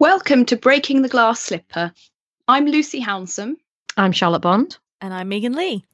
[0.00, 1.92] Welcome to Breaking the Glass Slipper.
[2.48, 3.58] I'm Lucy Hounsome.
[3.98, 4.78] I'm Charlotte Bond.
[5.02, 5.84] And I'm Megan Lee.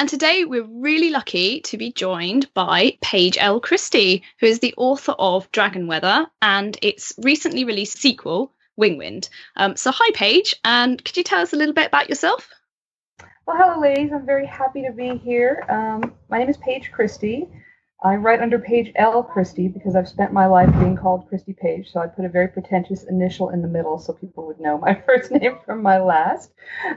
[0.00, 3.60] And today we're really lucky to be joined by Paige L.
[3.60, 9.28] Christie, who is the author of Dragon Weather and its recently released sequel, Wingwind.
[9.56, 12.48] Um, so, hi, Paige, and could you tell us a little bit about yourself?
[13.46, 14.12] Well, hello, ladies.
[14.14, 15.66] I'm very happy to be here.
[15.68, 17.50] Um, my name is Paige Christie.
[18.04, 19.22] I write under Paige L.
[19.22, 22.48] Christie because I've spent my life being called Christie Paige, so I put a very
[22.48, 26.52] pretentious initial in the middle so people would know my first name from my last.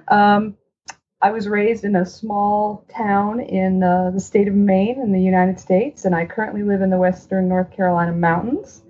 [0.07, 0.57] Um,
[1.21, 5.21] I was raised in a small town in uh, the state of Maine in the
[5.21, 8.81] United States, and I currently live in the western North Carolina mountains,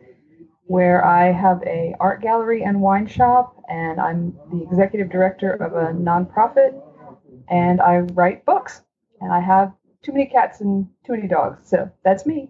[0.68, 5.74] where I have a art gallery and wine shop, and I'm the executive director of
[5.74, 6.82] a nonprofit,
[7.50, 8.82] and I write books,
[9.20, 9.74] and I have
[10.06, 11.68] too many cats and too many dogs.
[11.68, 12.50] So that's me.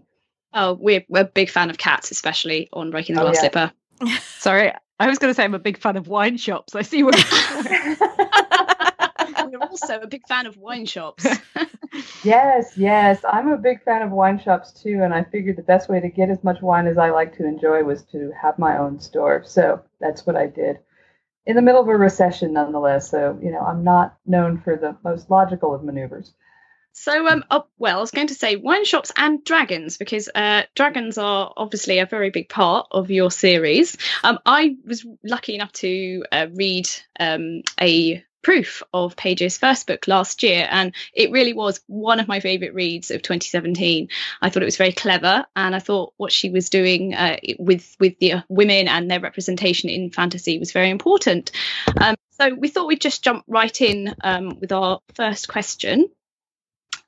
[0.54, 3.50] Oh, we're, we're a big fan of cats, especially on Breaking the Glass oh, yeah.
[3.50, 4.20] Slipper.
[4.40, 6.76] Sorry, I was going to say I'm a big fan of wine shops.
[6.76, 7.13] I see where
[9.52, 11.26] we're also a big fan of wine shops.
[12.24, 15.90] yes, yes, I'm a big fan of wine shops too, and I figured the best
[15.90, 18.77] way to get as much wine as I like to enjoy was to have my
[18.77, 19.43] own store.
[19.46, 20.80] So that's what I did.
[21.46, 23.10] In the middle of a recession, nonetheless.
[23.10, 26.34] So you know, I'm not known for the most logical of maneuvers.
[26.98, 30.63] So, um, oh, well, I was going to say wine shops and dragons because uh,
[30.76, 33.98] dragons are obviously a very big part of your series.
[34.24, 40.07] Um, I was lucky enough to uh, read um, a proof of Paige's first book
[40.07, 44.07] last year, and it really was one of my favourite reads of 2017.
[44.41, 47.93] I thought it was very clever, and I thought what she was doing uh, with
[47.99, 51.52] with the uh, women and their representation in fantasy was very important.
[51.99, 56.09] Um, so we thought we'd just jump right in um, with our first question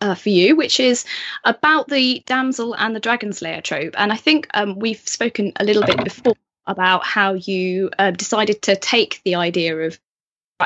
[0.02, 1.06] uh, for you, which is
[1.44, 3.96] about the damsel and the dragon slayer trope.
[3.98, 8.62] And I think um, we've spoken a little bit before about how you uh, decided
[8.64, 10.00] to take the idea of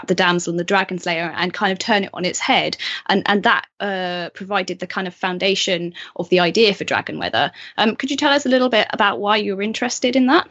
[0.08, 2.78] the damsel and the dragon slayer and kind of turn it on its head.
[3.08, 7.52] And and that uh, provided the kind of foundation of the idea for dragon weather.
[7.78, 10.48] Um, could you tell us a little bit about why you were interested in that?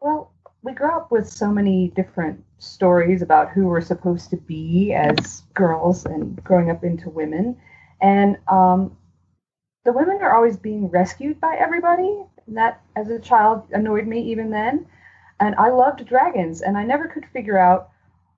[0.00, 0.32] Well
[0.62, 5.42] we grew up with so many different stories about who we're supposed to be as
[5.54, 7.56] girls and growing up into women
[8.00, 8.96] and um,
[9.84, 12.24] the women are always being rescued by everybody.
[12.46, 14.86] And that, as a child, annoyed me even then.
[15.38, 17.90] And I loved dragons, and I never could figure out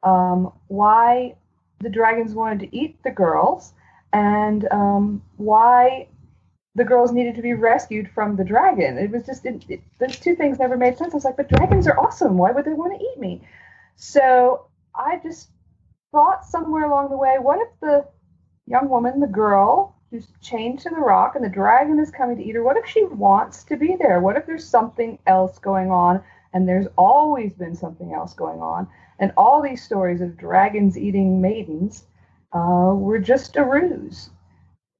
[0.02, 1.34] um, why
[1.80, 3.72] the dragons wanted to eat the girls
[4.12, 6.06] and um, why
[6.74, 8.98] the girls needed to be rescued from the dragon.
[8.98, 11.12] It was just, it, it, those two things never made sense.
[11.12, 12.38] I was like, but dragons are awesome.
[12.38, 13.42] Why would they want to eat me?
[13.96, 15.48] So I just
[16.12, 18.06] thought somewhere along the way, what if the
[18.66, 22.44] young woman, the girl who's chained to the rock and the dragon is coming to
[22.44, 24.20] eat her, what if she wants to be there?
[24.20, 26.22] What if there's something else going on?
[26.52, 28.86] And there's always been something else going on.
[29.18, 32.04] And all these stories of dragons eating maidens
[32.52, 34.30] uh, were just a ruse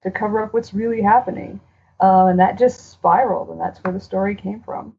[0.02, 1.60] to cover up what's really happening.
[2.00, 4.96] Uh, and that just spiraled, and that's where the story came from.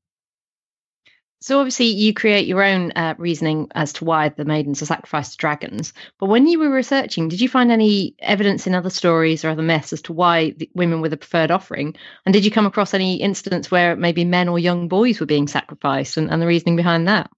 [1.43, 5.33] So obviously, you create your own uh, reasoning as to why the maidens are sacrificed
[5.33, 5.91] to dragons.
[6.17, 9.61] But when you were researching, did you find any evidence in other stories or other
[9.61, 11.97] myths as to why women were the preferred offering?
[12.25, 15.49] And did you come across any incidents where maybe men or young boys were being
[15.49, 17.29] sacrificed, and, and the reasoning behind that?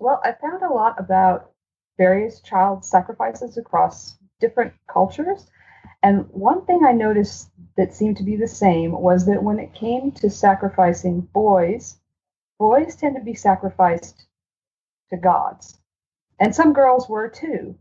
[0.00, 1.52] Well, I found a lot about
[1.96, 5.46] various child sacrifices across different cultures.
[6.02, 9.74] And one thing I noticed that seemed to be the same was that when it
[9.74, 12.00] came to sacrificing boys,
[12.58, 14.26] boys tend to be sacrificed
[15.10, 15.78] to gods.
[16.40, 17.76] And some girls were too.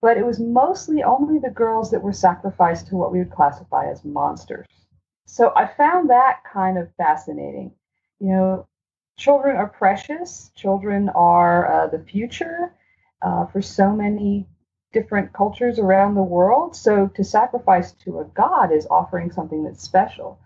[0.00, 3.88] But it was mostly only the girls that were sacrificed to what we would classify
[3.90, 4.66] as monsters.
[5.26, 7.72] So I found that kind of fascinating.
[8.20, 8.68] You know,
[9.18, 12.74] children are precious, children are uh, the future
[13.22, 14.46] uh, for so many
[14.92, 16.76] different cultures around the world.
[16.76, 20.38] So to sacrifice to a god is offering something that's special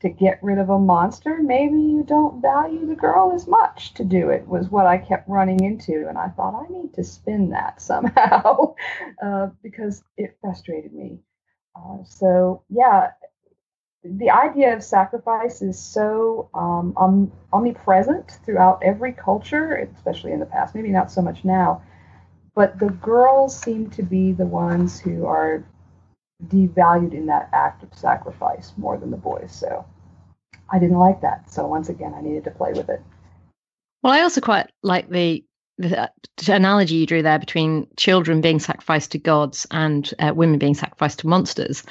[0.00, 4.04] to get rid of a monster, maybe you don't value the girl as much to
[4.04, 6.06] do it, was what I kept running into.
[6.08, 8.74] And I thought, I need to spin that somehow
[9.22, 11.18] uh, because it frustrated me.
[11.76, 13.10] Uh, so, yeah,
[14.02, 20.74] the idea of sacrifice is so um, omnipresent throughout every culture, especially in the past,
[20.74, 21.82] maybe not so much now.
[22.54, 25.62] But the girls seem to be the ones who are
[26.46, 29.52] devalued in that act of sacrifice more than the boys.
[29.52, 29.84] So
[30.70, 31.50] I didn't like that.
[31.50, 33.02] So once again, I needed to play with it.
[34.02, 35.44] Well, I also quite like the
[35.78, 36.10] the
[36.48, 41.20] analogy you drew there between children being sacrificed to gods and uh, women being sacrificed
[41.20, 41.82] to monsters.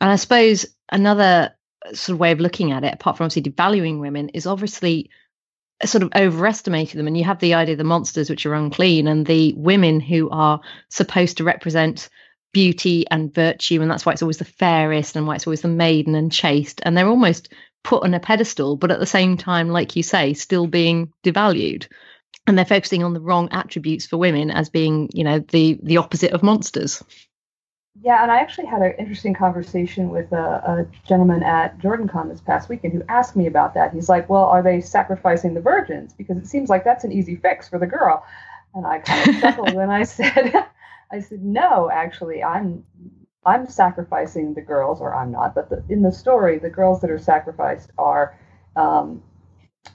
[0.00, 1.54] And I suppose another
[1.94, 5.10] sort of way of looking at it, apart from obviously devaluing women, is obviously
[5.84, 7.06] sort of overestimating them.
[7.06, 10.28] And you have the idea of the monsters, which are unclean, and the women who
[10.30, 10.60] are
[10.90, 12.10] supposed to represent
[12.52, 13.80] beauty and virtue.
[13.80, 16.80] And that's why it's always the fairest and why it's always the maiden and chaste.
[16.84, 17.52] And they're almost
[17.82, 21.86] put on a pedestal, but at the same time, like you say, still being devalued.
[22.46, 25.98] And they're focusing on the wrong attributes for women as being, you know, the the
[25.98, 27.02] opposite of monsters.
[28.02, 32.40] Yeah, and I actually had an interesting conversation with a, a gentleman at JordanCon this
[32.40, 33.92] past weekend who asked me about that.
[33.92, 36.14] He's like, "Well, are they sacrificing the virgins?
[36.14, 38.24] Because it seems like that's an easy fix for the girl."
[38.74, 40.66] And I kind of chuckled and I said,
[41.12, 42.84] "I said no, actually, I'm
[43.44, 47.10] I'm sacrificing the girls, or I'm not, but the, in the story, the girls that
[47.10, 48.38] are sacrificed are
[48.76, 49.22] um,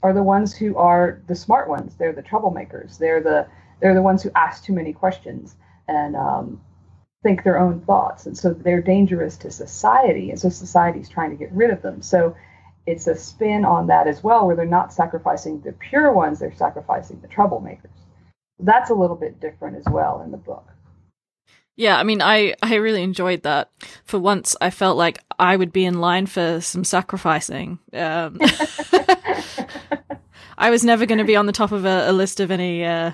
[0.01, 1.95] are the ones who are the smart ones.
[1.95, 2.97] They're the troublemakers.
[2.97, 3.47] They're the
[3.79, 5.55] they're the ones who ask too many questions
[5.87, 6.61] and um,
[7.21, 10.31] think their own thoughts, and so they're dangerous to society.
[10.31, 12.01] And so society's trying to get rid of them.
[12.01, 12.35] So
[12.87, 16.55] it's a spin on that as well, where they're not sacrificing the pure ones; they're
[16.55, 17.89] sacrificing the troublemakers.
[18.59, 20.67] That's a little bit different as well in the book.
[21.77, 23.69] Yeah, I mean, I, I really enjoyed that.
[24.05, 27.79] For once, I felt like I would be in line for some sacrificing.
[27.91, 28.39] Um,
[30.57, 32.85] I was never going to be on the top of a, a list of any
[32.85, 33.11] uh,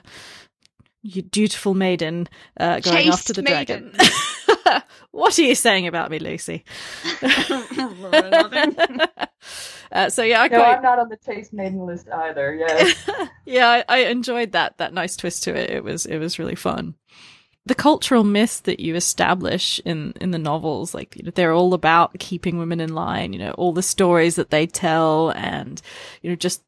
[1.03, 2.29] dutiful maiden
[2.59, 3.93] uh, going Chaste after the maiden.
[3.95, 4.83] dragon.
[5.11, 6.63] what are you saying about me, Lucy?
[9.91, 12.53] uh, so yeah, I No, quite I'm not on the taste maiden list either.
[12.55, 13.09] Yes.
[13.45, 15.71] yeah, I, I enjoyed that that nice twist to it.
[15.71, 16.93] It was it was really fun.
[17.65, 21.73] The cultural myths that you establish in in the novels, like you know, they're all
[21.73, 23.33] about keeping women in line.
[23.33, 25.81] You know, all the stories that they tell, and
[26.21, 26.63] you know, just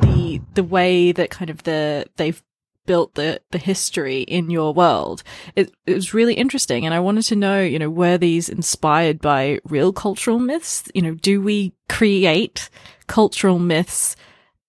[0.00, 2.42] the the way that kind of the they've
[2.88, 5.22] built the the history in your world.
[5.54, 9.20] It, it was really interesting, and I wanted to know, you know, were these inspired
[9.20, 10.90] by real cultural myths?
[10.94, 12.70] You know, do we create
[13.06, 14.16] cultural myths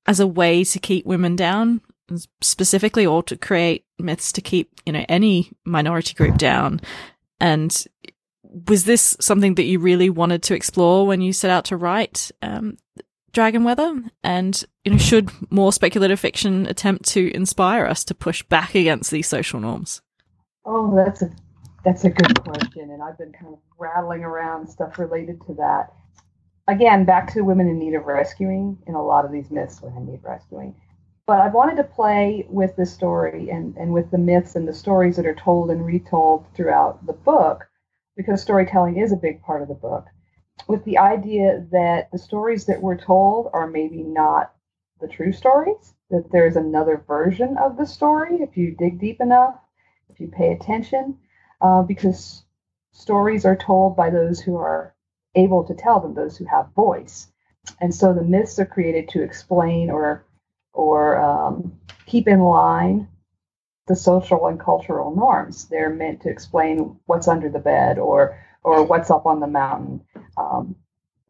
[0.05, 1.81] as a way to keep women down
[2.41, 6.81] specifically, or to create myths to keep you know any minority group down?
[7.39, 7.85] And
[8.43, 12.31] was this something that you really wanted to explore when you set out to write
[12.41, 12.77] um,
[13.31, 14.03] Dragon Weather?
[14.23, 19.11] And you know, should more speculative fiction attempt to inspire us to push back against
[19.11, 20.01] these social norms?
[20.65, 21.31] Oh, that's a
[21.83, 25.93] that's a good question, and I've been kind of rattling around stuff related to that.
[26.67, 30.05] Again, back to women in need of rescuing, in a lot of these myths, women
[30.05, 30.75] need rescuing.
[31.29, 34.73] But I wanted to play with the story and, and with the myths and the
[34.73, 37.69] stories that are told and retold throughout the book,
[38.17, 40.07] because storytelling is a big part of the book,
[40.67, 44.55] with the idea that the stories that we're told are maybe not
[45.01, 49.53] the true stories, that there's another version of the story if you dig deep enough,
[50.09, 51.19] if you pay attention,
[51.61, 52.43] uh, because
[52.91, 54.95] stories are told by those who are
[55.35, 57.27] able to tell them, those who have voice.
[57.79, 60.25] And so the myths are created to explain or
[60.79, 63.07] or um, keep in line
[63.87, 65.65] the social and cultural norms.
[65.65, 70.01] They're meant to explain what's under the bed or or what's up on the mountain,
[70.37, 70.75] um,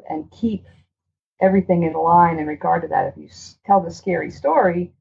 [0.10, 0.66] and keep
[1.40, 3.08] everything in line in regard to that.
[3.08, 3.30] If you
[3.66, 4.92] tell the scary story,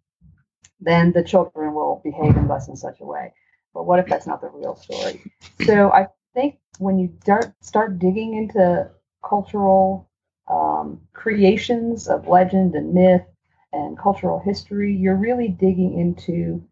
[0.80, 3.32] then the children will behave in thus in such a way.
[3.74, 5.20] But what if that's not the real story?
[5.64, 8.88] So I think when you start start digging into
[9.28, 10.08] cultural
[10.48, 13.26] um, creations of legend and myth
[13.72, 16.62] and cultural history, you're really digging into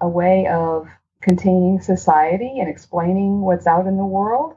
[0.00, 0.88] a way of
[1.20, 4.56] containing society and explaining what's out in the world.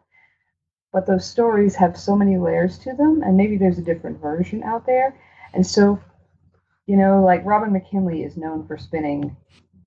[0.91, 4.63] But those stories have so many layers to them, and maybe there's a different version
[4.63, 5.19] out there.
[5.53, 5.99] And so,
[6.85, 9.35] you know, like Robin McKinley is known for spinning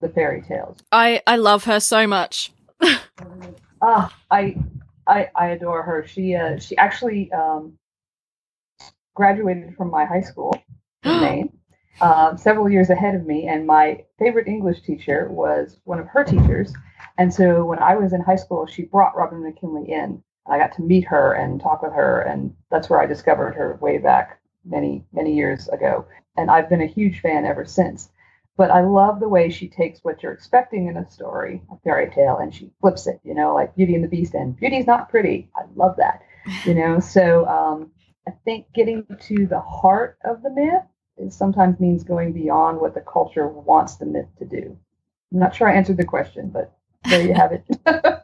[0.00, 0.78] the fairy tales.
[0.92, 2.52] I I love her so much.
[3.82, 4.56] Ah, I,
[5.06, 6.06] I, I adore her.
[6.06, 7.78] She, uh, she actually um,
[9.14, 10.54] graduated from my high school
[11.04, 11.55] in Maine,
[12.00, 16.24] um, several years ahead of me, and my favorite English teacher was one of her
[16.24, 16.72] teachers.
[17.18, 20.22] And so when I was in high school, she brought Robin McKinley in.
[20.46, 23.54] And I got to meet her and talk with her, and that's where I discovered
[23.54, 26.06] her way back many, many years ago.
[26.36, 28.10] And I've been a huge fan ever since.
[28.58, 32.10] But I love the way she takes what you're expecting in a story, a fairy
[32.10, 35.10] tale, and she flips it, you know, like Beauty and the Beast and Beauty's not
[35.10, 35.50] pretty.
[35.54, 36.22] I love that,
[36.64, 36.98] you know.
[36.98, 37.90] So um,
[38.26, 40.84] I think getting to the heart of the myth
[41.18, 44.76] is sometimes means going beyond what the culture wants the myth to do.
[45.32, 47.64] I'm not sure I answered the question, but there you have it.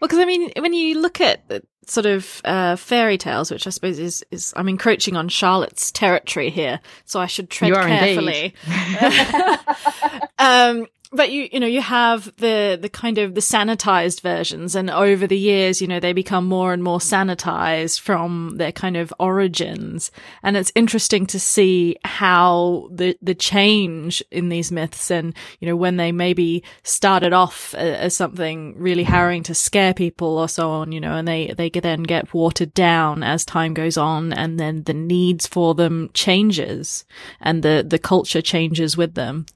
[0.00, 3.66] Well, because I mean, when you look at the sort of uh, fairy tales, which
[3.66, 7.74] I suppose is is I'm encroaching on Charlotte's territory here, so I should tread You
[7.74, 8.54] are carefully.
[10.38, 14.90] um, but you you know you have the the kind of the sanitized versions and
[14.90, 19.12] over the years you know they become more and more sanitized from their kind of
[19.18, 20.10] origins.
[20.42, 25.76] And it's interesting to see how the the change in these myths and you know
[25.76, 30.70] when they maybe started off uh, as something really harrowing to scare people or so
[30.70, 34.60] on you know and they they then get watered down as time goes on and
[34.60, 37.04] then the needs for them changes
[37.40, 39.46] and the the culture changes with them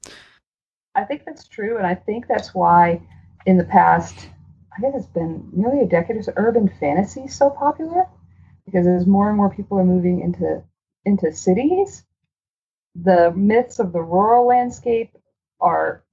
[0.95, 3.01] I think that's true, and I think that's why
[3.45, 4.29] in the past,
[4.75, 8.07] I guess it's been nearly a decade so, urban fantasy so popular
[8.65, 10.63] because as more and more people are moving into
[11.05, 12.03] into cities,
[12.95, 15.11] the myths of the rural landscape
[15.59, 16.03] are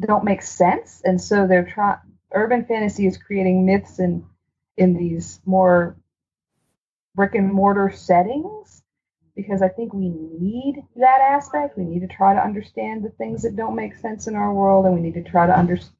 [0.00, 1.98] don't make sense, and so they're trying.
[2.32, 4.24] Urban fantasy is creating myths in
[4.76, 5.96] in these more
[7.14, 8.81] brick and mortar settings
[9.42, 11.76] because I think we need that aspect.
[11.76, 14.86] We need to try to understand the things that don't make sense in our world,
[14.86, 15.96] and we need to try to understand.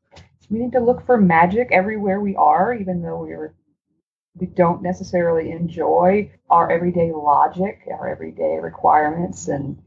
[0.50, 3.54] We need to look for magic everywhere we are, even though we're
[4.36, 9.82] we don't necessarily enjoy our everyday logic, our everyday requirements, and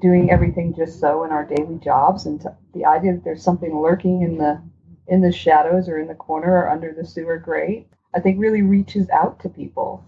[0.00, 2.26] doing everything just so in our daily jobs.
[2.26, 4.60] And the idea that there's something lurking in the
[5.08, 8.62] in the shadows or in the corner or under the sewer grate, I think really
[8.62, 10.04] reaches out to people.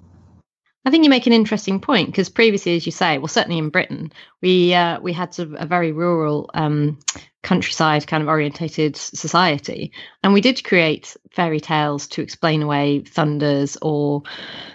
[0.85, 3.71] I think you make an interesting point because previously, as you say, well, certainly in
[3.71, 4.13] Britain,
[4.43, 6.99] we uh, we had sort of a very rural um,
[7.43, 13.79] countryside kind of orientated society, and we did create fairy tales to explain away thunders
[13.81, 14.25] or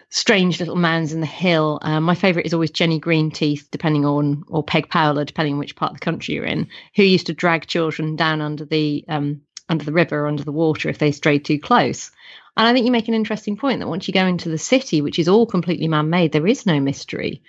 [0.09, 1.77] strange little mounds in the hill.
[1.83, 5.75] Um, my favourite is always Jenny Greenteeth, depending on or Peg Powler, depending on which
[5.75, 9.41] part of the country you're in, who used to drag children down under the um,
[9.69, 12.11] under the river or under the water if they strayed too close.
[12.57, 15.01] And I think you make an interesting point that once you go into the city,
[15.01, 17.41] which is all completely man made, there is no mystery.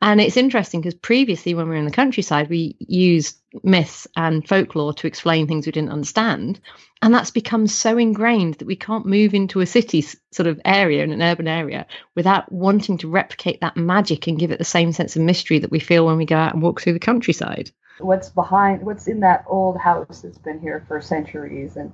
[0.00, 4.46] And it's interesting because previously, when we were in the countryside, we used myths and
[4.46, 6.60] folklore to explain things we didn't understand.
[7.02, 11.02] And that's become so ingrained that we can't move into a city sort of area,
[11.02, 14.92] in an urban area, without wanting to replicate that magic and give it the same
[14.92, 17.72] sense of mystery that we feel when we go out and walk through the countryside.
[18.00, 21.76] What's behind, what's in that old house that's been here for centuries?
[21.76, 21.92] And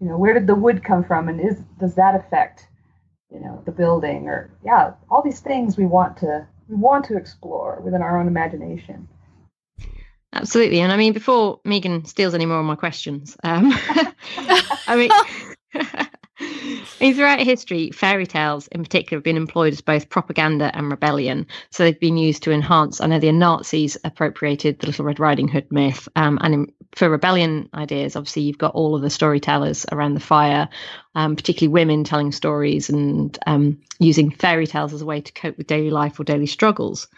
[0.00, 2.68] you know where did the wood come from and is does that affect
[3.32, 7.16] you know the building or yeah all these things we want to we want to
[7.16, 9.08] explore within our own imagination
[10.32, 13.72] absolutely and i mean before megan steals any more of my questions um,
[14.86, 15.10] i mean
[17.00, 21.46] mean, throughout history, fairy tales in particular have been employed as both propaganda and rebellion.
[21.70, 23.00] So they've been used to enhance.
[23.00, 27.08] I know the Nazis appropriated the Little Red Riding Hood myth, um, and in, for
[27.08, 30.68] rebellion ideas, obviously you've got all of the storytellers around the fire,
[31.16, 35.56] um, particularly women telling stories and um, using fairy tales as a way to cope
[35.56, 37.08] with daily life or daily struggles.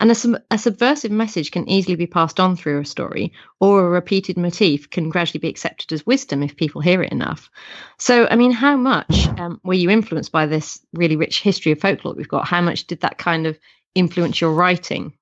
[0.00, 3.90] And a, a, subversive message can easily be passed on through a story, or a
[3.90, 7.50] repeated motif can gradually be accepted as wisdom if people hear it enough.
[7.98, 11.80] So, I mean, how much um, were you influenced by this really rich history of
[11.80, 12.48] folklore we've got?
[12.48, 13.58] How much did that kind of
[13.94, 15.12] influence your writing?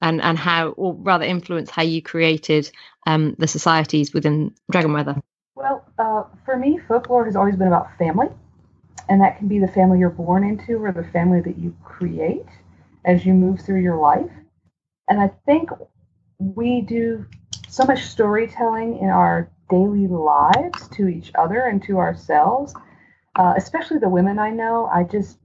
[0.00, 2.70] And, and how, or rather, influence how you created
[3.04, 5.20] um, the societies within Dragonweather?
[5.60, 8.28] Well, uh, for me, folklore has always been about family,
[9.10, 12.46] and that can be the family you're born into or the family that you create
[13.04, 14.30] as you move through your life.
[15.10, 15.68] And I think
[16.38, 17.26] we do
[17.68, 22.74] so much storytelling in our daily lives to each other and to ourselves,
[23.36, 24.86] uh, especially the women I know.
[24.86, 25.36] I just,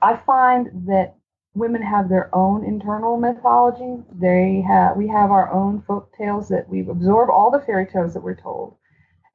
[0.00, 1.16] I find that
[1.54, 4.04] women have their own internal mythology.
[4.12, 8.14] They have, we have our own folk tales that we absorb all the fairy tales
[8.14, 8.76] that we're told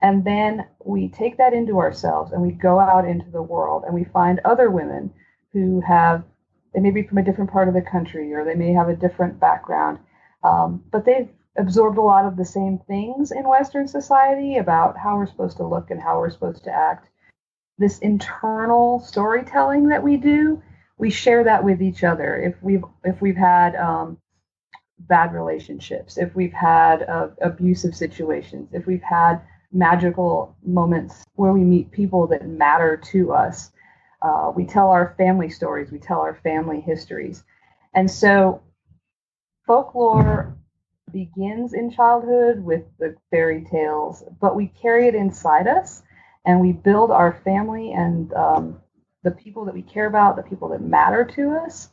[0.06, 3.96] and then we take that into ourselves and we go out into the world and
[3.96, 5.12] we find other women
[5.52, 6.24] who have,
[6.76, 8.96] they may be from a different part of the country or they may have a
[8.96, 9.98] different background,
[10.44, 15.18] um, but they've absorbed a lot of the same things in Western society about how
[15.18, 17.10] we're supposed to look and how we're supposed to act.
[17.80, 20.62] This internal storytelling that we do,
[21.00, 22.40] we share that with each other.
[22.40, 24.20] If we've if we've had um,
[25.00, 29.42] bad relationships, if we've had uh, abusive situations, if we've had
[29.76, 33.72] magical moments where we meet people that matter to us.
[34.22, 37.44] Uh, we tell our family stories, we tell our family histories.
[37.94, 38.62] And so
[39.68, 40.58] folklore
[41.12, 46.04] begins in childhood with the fairy tales, but we carry it inside us
[46.46, 48.82] and we build our family and um,
[49.24, 51.90] the people that we care about, the people that matter to us,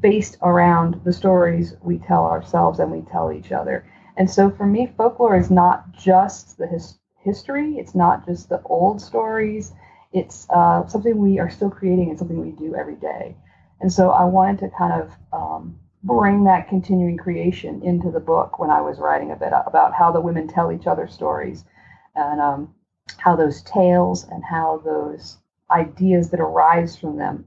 [0.00, 3.86] based around the stories we tell ourselves and we tell each other.
[4.16, 7.78] And so for me, folklore is not just the his- history.
[7.78, 9.72] It's not just the old stories.
[10.12, 13.36] It's uh, something we are still creating and something we do every day.
[13.80, 18.58] And so I wanted to kind of um, bring that continuing creation into the book
[18.58, 21.64] when I was writing a bit about how the women tell each other stories
[22.14, 22.74] and um,
[23.18, 25.38] how those tales and how those
[25.70, 27.46] ideas that arise from them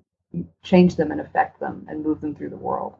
[0.63, 2.96] change them and affect them and move them through the world.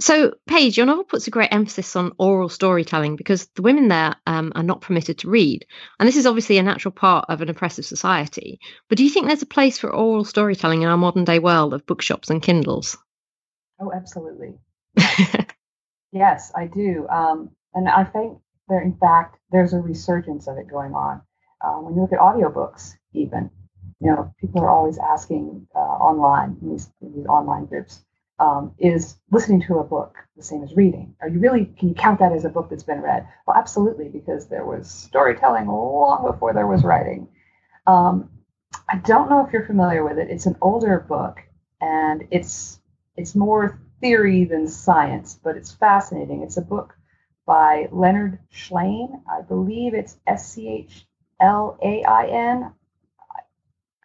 [0.00, 4.16] So, Paige, your novel puts a great emphasis on oral storytelling because the women there
[4.26, 5.66] um, are not permitted to read.
[5.98, 8.60] And this is obviously a natural part of an oppressive society.
[8.88, 11.74] But do you think there's a place for oral storytelling in our modern day world
[11.74, 12.96] of bookshops and Kindles?
[13.78, 14.54] Oh, absolutely.
[16.12, 17.06] yes, I do.
[17.08, 18.38] Um, and I think
[18.68, 21.20] there, in fact, there's a resurgence of it going on.
[21.62, 23.50] Um, when you look at audiobooks, even,
[24.00, 28.02] you know, people are always asking uh, online in these, in these online groups,
[28.40, 31.14] um, is listening to a book the same as reading?
[31.20, 33.28] Are you really, can you count that as a book that's been read?
[33.46, 37.28] Well, absolutely, because there was storytelling long before there was writing.
[37.86, 38.30] Um,
[38.88, 40.30] I don't know if you're familiar with it.
[40.30, 41.42] It's an older book,
[41.80, 42.80] and it's
[43.16, 46.42] it's more theory than science, but it's fascinating.
[46.42, 46.96] It's a book
[47.46, 49.22] by Leonard Shlain.
[49.30, 51.06] I believe it's S C H
[51.40, 52.72] L A I N.
[53.20, 53.40] I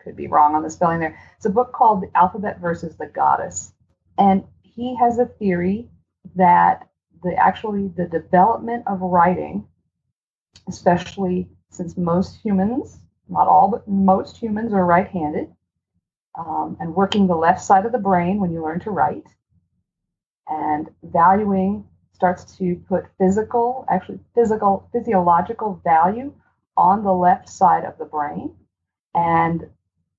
[0.04, 1.18] could be wrong on the spelling there.
[1.38, 3.72] It's a book called The Alphabet versus the Goddess.
[4.18, 5.90] And he has a theory
[6.36, 6.88] that
[7.24, 9.68] the actually the development of writing,
[10.68, 15.52] especially since most humans, not all, but most humans are right-handed,
[16.38, 19.28] um, and working the left side of the brain when you learn to write,
[20.48, 26.34] and valuing starts to put physical, actually physical, physiological value
[26.78, 28.56] on the left side of the brain,
[29.14, 29.70] and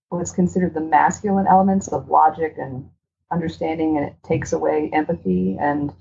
[0.09, 2.89] what's considered the masculine elements of logic and
[3.31, 5.93] understanding and it takes away empathy and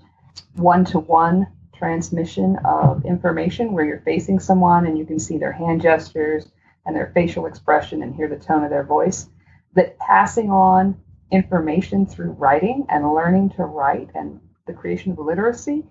[0.55, 5.51] one to one transmission of information where you're facing someone and you can see their
[5.51, 6.51] hand gestures
[6.86, 9.27] and their facial expression and hear the tone of their voice.
[9.74, 10.98] That passing on
[11.32, 15.84] information through writing and learning to write and the creation of literacy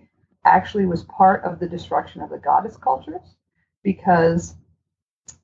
[0.44, 3.36] actually was part of the destruction of the goddess cultures
[3.82, 4.54] because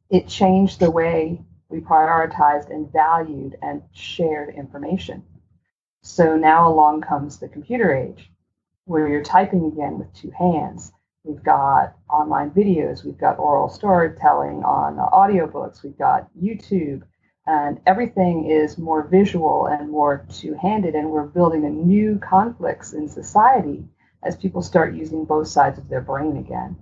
[0.08, 5.22] it changed the way we prioritized and valued and shared information.
[6.02, 8.30] So now along comes the computer age,
[8.86, 10.92] where you're typing again with two hands.
[11.24, 17.02] We've got online videos, we've got oral storytelling on audiobooks, we've got YouTube,
[17.46, 20.94] and everything is more visual and more two handed.
[20.94, 23.84] And we're building a new conflicts in society
[24.22, 26.76] as people start using both sides of their brain again.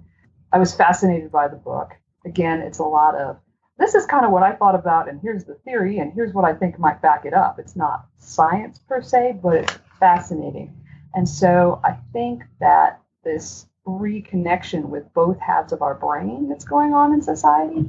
[0.53, 1.90] I was fascinated by the book.
[2.25, 3.38] Again, it's a lot of
[3.79, 6.45] this is kind of what I thought about, and here's the theory, and here's what
[6.45, 7.59] I think might back it up.
[7.59, 10.75] It's not science per se, but it's fascinating.
[11.14, 16.93] And so I think that this reconnection with both halves of our brain that's going
[16.93, 17.88] on in society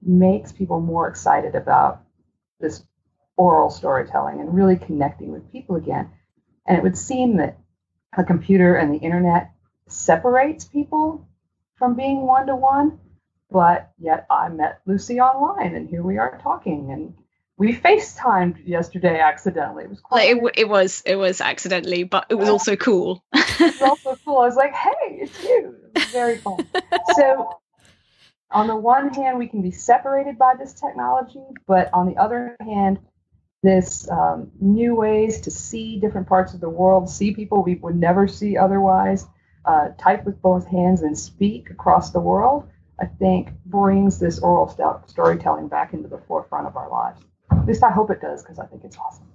[0.00, 2.02] makes people more excited about
[2.60, 2.84] this
[3.36, 6.10] oral storytelling and really connecting with people again.
[6.66, 7.58] And it would seem that
[8.16, 9.50] a computer and the internet
[9.88, 11.28] separates people
[11.74, 12.98] from being one to one
[13.50, 17.14] but yet I met Lucy online, and here we are talking, and
[17.56, 19.84] we FaceTimed yesterday accidentally.
[19.84, 23.24] It was quite it, it was it was accidentally, but it was also cool.
[23.32, 24.38] it was also cool.
[24.38, 26.58] I was like, "Hey, it's you!" It very fun.
[27.14, 27.60] so,
[28.50, 32.56] on the one hand, we can be separated by this technology, but on the other
[32.60, 32.98] hand,
[33.62, 37.96] this um, new ways to see different parts of the world, see people we would
[37.96, 39.26] never see otherwise,
[39.64, 42.68] uh, type with both hands and speak across the world
[43.00, 47.20] I think brings this oral st- storytelling back into the forefront of our lives.
[47.50, 49.26] At least I hope it does because I think it's awesome.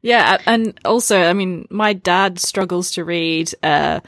[0.00, 4.00] Yeah, and also, I mean, my dad struggles to read uh,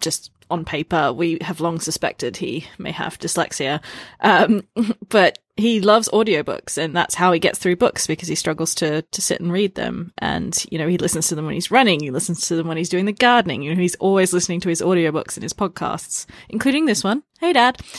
[0.00, 1.12] just on paper.
[1.12, 3.80] We have long suspected he may have dyslexia,
[4.20, 4.66] um,
[5.08, 9.02] but he loves audiobooks and that's how he gets through books because he struggles to
[9.02, 10.12] to sit and read them.
[10.18, 12.76] And you know he listens to them when he's running he listens to them when
[12.76, 16.26] he's doing the gardening you know he's always listening to his audiobooks and his podcasts
[16.48, 17.22] including this one.
[17.38, 17.80] Hey dad.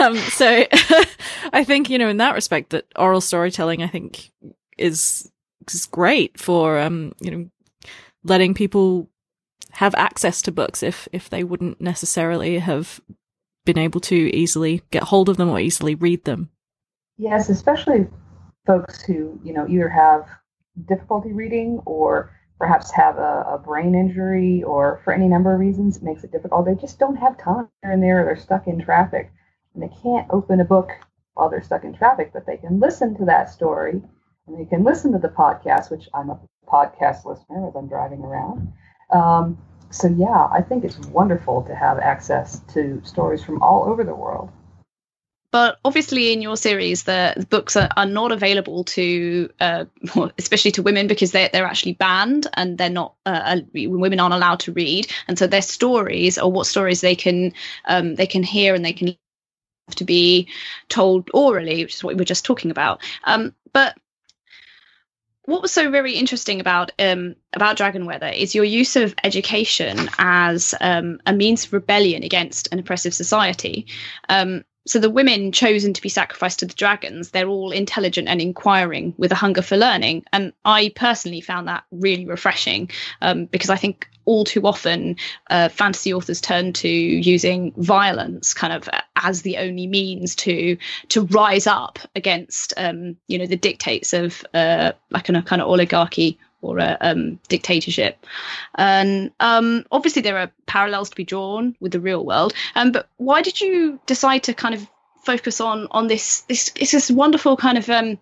[0.00, 0.64] Um, so
[1.52, 4.32] i think you know in that respect that oral storytelling i think
[4.76, 5.30] is
[5.68, 7.50] is great for um you know
[8.24, 9.08] letting people
[9.72, 13.00] have access to books if if they wouldn't necessarily have
[13.64, 16.50] been able to easily get hold of them or easily read them
[17.18, 18.06] Yes, especially
[18.64, 20.28] folks who, you know, either have
[20.86, 25.96] difficulty reading or perhaps have a, a, brain injury or for any number of reasons
[25.96, 26.64] it makes it difficult.
[26.64, 28.24] They just don't have time here and there.
[28.24, 29.32] They're stuck in traffic
[29.74, 30.90] and they can't open a book
[31.34, 34.00] while they're stuck in traffic, but they can listen to that story
[34.46, 38.20] and they can listen to the podcast, which I'm a podcast listener as I'm driving
[38.20, 38.72] around.
[39.12, 39.58] Um,
[39.90, 44.14] so, yeah, I think it's wonderful to have access to stories from all over the
[44.14, 44.50] world.
[45.50, 49.84] But obviously in your series the, the books are, are, not available to uh,
[50.38, 54.60] especially to women because they're, they're actually banned and they're not uh, women aren't allowed
[54.60, 57.52] to read and so their stories or what stories they can
[57.86, 60.48] um, they can hear and they can have to be
[60.88, 63.96] told orally which is what we were just talking about um, but
[65.48, 70.10] what was so very interesting about um, about Dragon Weather is your use of education
[70.18, 73.86] as um, a means of rebellion against an oppressive society.
[74.28, 78.40] Um, so the women chosen to be sacrificed to the dragons, they're all intelligent and
[78.40, 80.24] inquiring with a hunger for learning.
[80.32, 85.16] And I personally found that really refreshing um, because I think all too often
[85.50, 90.76] uh, fantasy authors turn to using violence kind of as the only means to
[91.08, 95.68] to rise up against um, you know the dictates of uh, like a kind of
[95.68, 98.26] oligarchy or a um, dictatorship.
[98.74, 102.54] And um, obviously, there are parallels to be drawn with the real world.
[102.74, 104.86] Um, but why did you decide to kind of
[105.24, 106.42] focus on on this?
[106.42, 108.18] This it's this wonderful kind of um,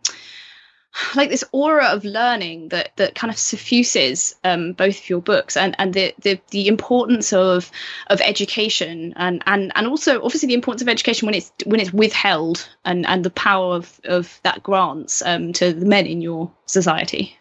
[1.14, 5.56] like this aura of learning that that kind of suffuses um, both of your books
[5.56, 7.70] and and the, the the importance of
[8.08, 11.92] of education and and and also obviously the importance of education when it's when it's
[11.92, 16.50] withheld and and the power of of that grants um, to the men in your
[16.66, 17.36] society.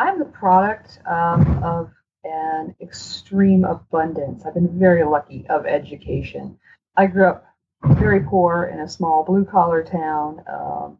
[0.00, 1.90] I'm the product um, of
[2.24, 4.46] an extreme abundance.
[4.46, 6.58] I've been very lucky of education.
[6.96, 7.44] I grew up
[7.84, 10.42] very poor in a small blue collar town.
[10.50, 10.98] Um,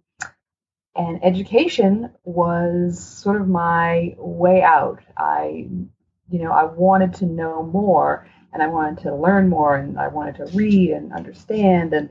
[0.94, 5.00] and education was sort of my way out.
[5.16, 5.66] I,
[6.28, 10.08] you know, I wanted to know more and I wanted to learn more and I
[10.08, 11.94] wanted to read and understand.
[11.94, 12.10] And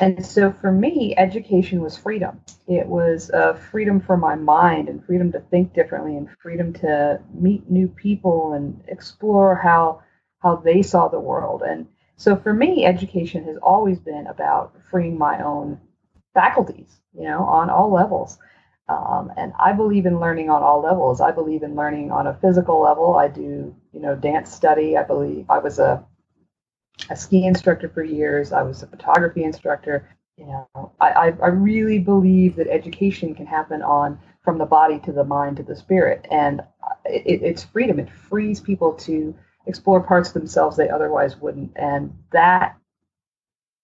[0.00, 2.40] and so for me, education was freedom.
[2.68, 7.20] It was uh, freedom for my mind and freedom to think differently and freedom to
[7.32, 10.02] meet new people and explore how
[10.40, 11.62] how they saw the world.
[11.62, 15.80] And so for me, education has always been about freeing my own
[16.34, 18.38] faculties, you know, on all levels.
[18.88, 21.20] Um, and I believe in learning on all levels.
[21.20, 23.16] I believe in learning on a physical level.
[23.16, 24.96] I do, you know, dance study.
[24.96, 26.04] I believe I was a
[27.10, 28.52] a ski instructor for years.
[28.52, 30.08] I was a photography instructor.
[30.36, 35.12] You know, I, I really believe that education can happen on from the body to
[35.12, 36.60] the mind to the spirit, and
[37.06, 37.98] it, it's freedom.
[37.98, 39.34] It frees people to
[39.66, 42.76] explore parts of themselves they otherwise wouldn't, and that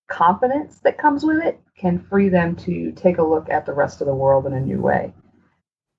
[0.08, 4.02] confidence that comes with it can free them to take a look at the rest
[4.02, 5.14] of the world in a new way.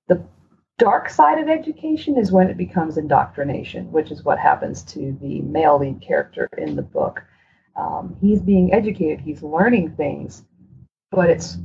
[0.06, 0.24] The
[0.78, 5.40] dark side of education is when it becomes indoctrination, which is what happens to the
[5.42, 7.22] male lead character in the book.
[7.76, 10.44] Um, he's being educated, he's learning things,
[11.10, 11.58] but it's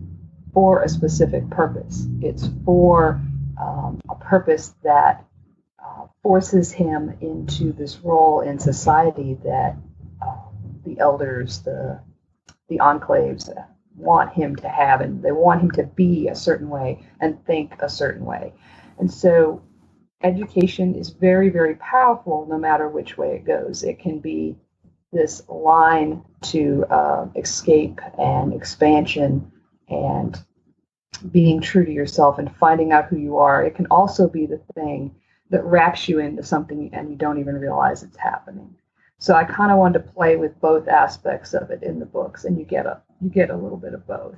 [0.54, 2.08] for a specific purpose.
[2.22, 3.22] It's for
[3.60, 5.26] um, a purpose that
[5.84, 9.76] uh, forces him into this role in society that
[10.26, 10.36] uh,
[10.86, 12.00] the elders, the
[12.68, 13.50] the enclaves
[13.96, 17.76] want him to have, and they want him to be a certain way and think
[17.82, 18.54] a certain way.
[19.00, 19.62] And so
[20.24, 23.84] education is very, very powerful no matter which way it goes.
[23.84, 24.58] It can be
[25.12, 29.52] this line to uh, escape and expansion
[29.88, 30.38] and
[31.32, 33.66] being true to yourself and finding out who you are.
[33.66, 35.16] It can also be the thing
[35.50, 38.76] that wraps you into something and you don't even realize it's happening.
[39.18, 42.46] So I kind of wanted to play with both aspects of it in the books,
[42.46, 44.36] and you get a you get a little bit of both.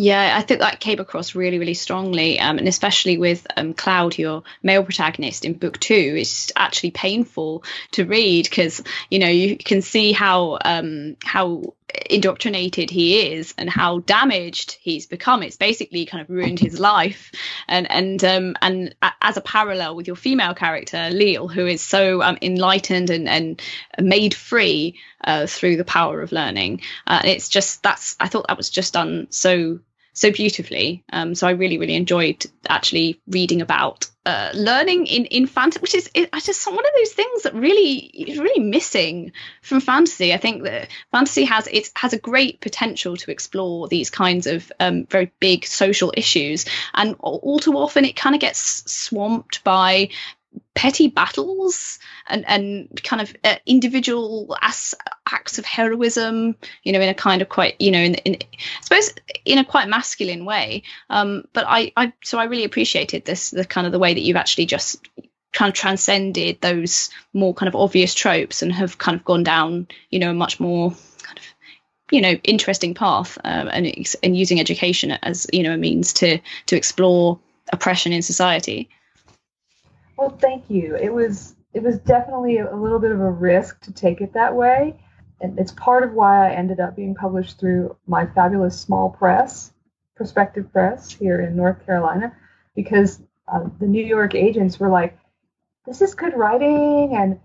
[0.00, 4.16] Yeah, I think that came across really, really strongly, um, and especially with um, Cloud,
[4.16, 8.80] your male protagonist in book two, it's actually painful to read because
[9.10, 11.74] you know you can see how um, how
[12.08, 15.42] indoctrinated he is and how damaged he's become.
[15.42, 17.32] It's basically kind of ruined his life,
[17.66, 22.22] and and um, and as a parallel with your female character Leal, who is so
[22.22, 23.60] um, enlightened and and
[23.98, 26.82] made free uh, through the power of learning.
[27.04, 29.80] Uh, it's just that's I thought that was just done so
[30.18, 31.04] so beautifully.
[31.12, 35.94] Um, so I really, really enjoyed actually reading about uh, learning in in fantasy, which
[35.94, 40.34] is it, just one of those things that really is really missing from fantasy.
[40.34, 44.70] I think that fantasy has it has a great potential to explore these kinds of
[44.80, 50.10] um, very big social issues, and all too often it kind of gets swamped by
[50.78, 57.14] petty battles and and kind of uh, individual acts of heroism you know in a
[57.14, 59.12] kind of quite you know in, in i suppose
[59.44, 60.84] in a quite masculine way.
[61.10, 64.20] Um but i i so i really appreciated this the kind of the way that
[64.20, 65.04] you've actually just
[65.52, 69.88] kind of transcended those more kind of obvious tropes and have kind of gone down
[70.10, 71.44] you know a much more kind of
[72.12, 76.38] you know interesting path um, and and using education as you know a means to
[76.66, 77.40] to explore
[77.72, 78.88] oppression in society
[80.18, 80.96] well, thank you.
[80.96, 84.54] It was it was definitely a little bit of a risk to take it that
[84.54, 84.98] way,
[85.40, 89.72] and it's part of why I ended up being published through my fabulous small press,
[90.16, 92.34] Perspective Press, here in North Carolina,
[92.74, 95.16] because uh, the New York agents were like,
[95.86, 97.38] "This is good writing, and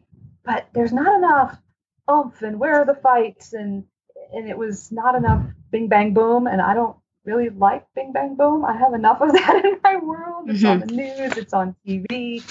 [0.44, 1.62] but there's not enough
[2.10, 3.86] oomph, and where are the fights?" and
[4.34, 8.36] and it was not enough Bing Bang Boom, and I don't really like Bing Bang
[8.36, 8.66] Boom.
[8.66, 10.50] I have enough of that in my world.
[10.50, 10.68] It's mm-hmm.
[10.68, 11.38] on the news.
[11.38, 12.44] It's on TV.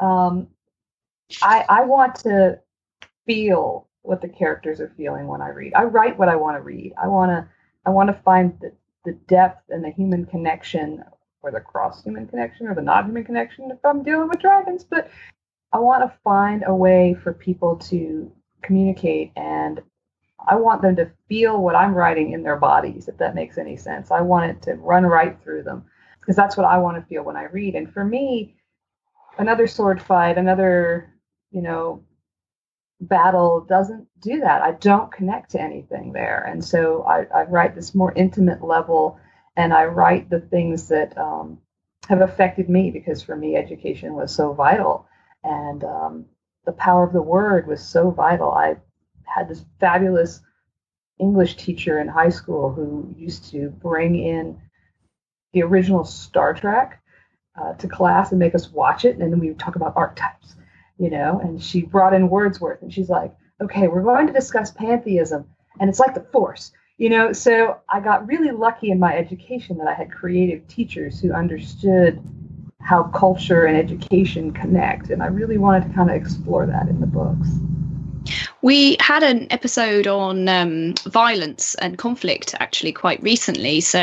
[0.00, 0.48] Um,
[1.42, 2.60] I I want to
[3.26, 5.74] feel what the characters are feeling when I read.
[5.74, 6.94] I write what I want to read.
[7.00, 7.48] I want to
[7.86, 8.72] I want to find the,
[9.04, 11.04] the depth and the human connection
[11.42, 14.84] or the cross human connection or the non human connection if I'm dealing with dragons,
[14.84, 15.10] but
[15.72, 19.82] I want to find a way for people to communicate and
[20.46, 23.76] I want them to feel what I'm writing in their bodies, if that makes any
[23.76, 24.10] sense.
[24.10, 25.84] I want it to run right through them
[26.20, 27.74] because that's what I want to feel when I read.
[27.74, 28.54] And for me,
[29.38, 31.12] another sword fight, another,
[31.50, 32.04] you know,
[33.00, 34.62] battle doesn't do that.
[34.62, 36.44] I don't connect to anything there.
[36.44, 39.18] And so I, I write this more intimate level
[39.56, 41.58] and I write the things that um,
[42.08, 45.06] have affected me because for me, education was so vital.
[45.44, 46.26] And um,
[46.64, 48.50] the power of the word was so vital.
[48.52, 48.76] I
[49.34, 50.40] had this fabulous
[51.18, 54.60] English teacher in high school who used to bring in
[55.52, 57.02] the original Star Trek
[57.60, 59.16] uh, to class and make us watch it.
[59.16, 60.54] And then we would talk about archetypes
[60.98, 64.70] you know, and she brought in Wordsworth and she's like, okay, we're going to discuss
[64.70, 65.46] pantheism
[65.80, 67.32] and it's like the force, you know.
[67.32, 72.20] So I got really lucky in my education that I had creative teachers who understood
[72.80, 75.10] how culture and education connect.
[75.10, 77.48] And I really wanted to kind of explore that in the books.
[78.60, 83.80] We had an episode on um, violence and conflict actually quite recently.
[83.80, 84.00] So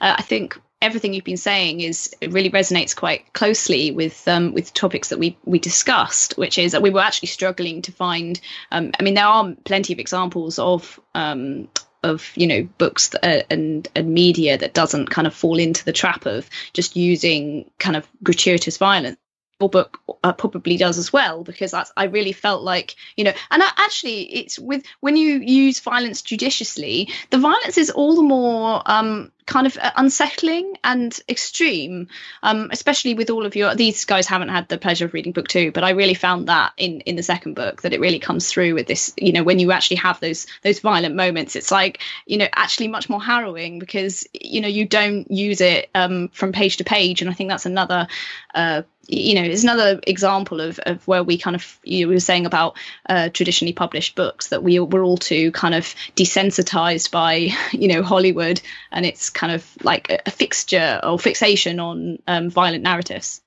[0.00, 4.52] uh, I think everything you've been saying is it really resonates quite closely with um,
[4.52, 8.40] with topics that we we discussed, which is that we were actually struggling to find.
[8.70, 11.68] Um, I mean, there are plenty of examples of um,
[12.02, 15.84] of you know books that, uh, and and media that doesn't kind of fall into
[15.84, 19.16] the trap of just using kind of gratuitous violence
[19.58, 23.62] book uh, probably does as well because I, I really felt like you know and
[23.62, 28.82] I, actually it's with when you use violence judiciously the violence is all the more
[28.86, 32.08] um, kind of uh, unsettling and extreme
[32.42, 35.48] um, especially with all of your these guys haven't had the pleasure of reading book
[35.48, 38.50] two but i really found that in in the second book that it really comes
[38.50, 42.00] through with this you know when you actually have those those violent moments it's like
[42.26, 46.52] you know actually much more harrowing because you know you don't use it um, from
[46.52, 47.20] page to page.
[47.20, 48.08] And i think that's another
[48.54, 52.14] uh, you know it's another example of, of where we kind of you know, we
[52.14, 52.76] were saying about
[53.08, 58.02] uh, traditionally published books that we were all too kind of desensitized by you know
[58.02, 58.60] hollywood.
[58.90, 63.40] And its kind of like a, fixture or fixation on um, violent narratives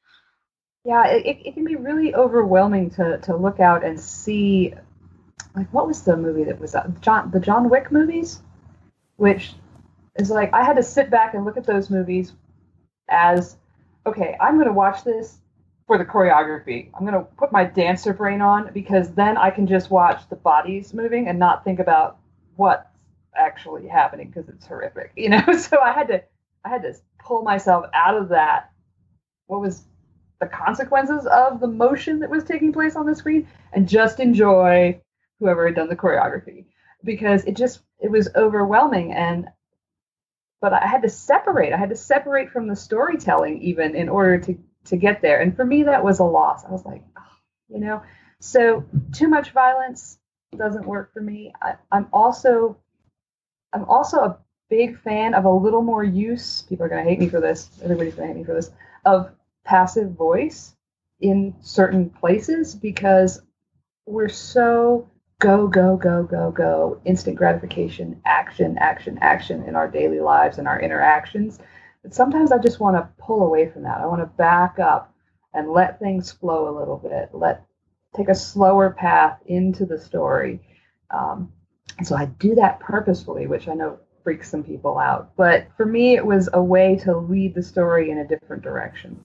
[0.86, 4.74] yeah it, it can be really overwhelming to to look out and see
[5.56, 8.42] like what was the movie that was that john the john wick movies
[9.16, 9.54] which
[10.18, 12.34] is like i had to sit back and look at those movies
[13.10, 13.58] as
[14.06, 15.40] okay i'm going to watch this
[15.88, 16.90] for the choreography.
[16.94, 20.94] I'm gonna put my dancer brain on because then I can just watch the bodies
[20.94, 22.18] moving and not think about
[22.58, 22.86] what's
[23.38, 25.44] actually happening because it's horrific, you know.
[25.58, 26.24] So I had to
[26.66, 28.72] I had to pull myself out of that.
[29.48, 29.84] What was
[30.40, 35.00] the consequences of the motion that was taking place on the screen and just enjoy
[35.40, 36.66] whoever had done the choreography
[37.04, 39.48] because it just it was overwhelming and
[40.60, 41.72] but I had to separate.
[41.72, 45.42] I had to separate from the storytelling even in order to to get there.
[45.42, 46.66] And for me, that was a loss.
[46.66, 47.22] I was like, oh,
[47.70, 48.02] you know,
[48.40, 50.18] so too much violence
[50.56, 51.54] doesn't work for me.
[51.62, 52.78] I, I'm also,
[53.74, 54.38] I'm also a
[54.70, 56.64] big fan of a little more use.
[56.64, 57.70] People are going to hate me for this.
[57.84, 58.72] Everybody's going to hate me for this.
[59.06, 59.32] Of
[59.64, 60.76] passive voice
[61.20, 63.42] in certain places because
[64.06, 70.20] we're so go go go go go instant gratification action action action in our daily
[70.20, 71.60] lives and our interactions
[72.08, 74.00] but sometimes I just want to pull away from that.
[74.00, 75.14] I want to back up
[75.54, 77.32] and let things flow a little bit.
[77.34, 77.66] Let
[78.16, 80.62] take a slower path into the story.
[81.12, 81.52] Um,
[82.04, 85.32] so I do that purposefully, which I know freaks some people out.
[85.38, 89.24] But for me, it was a way to lead the story in a different direction.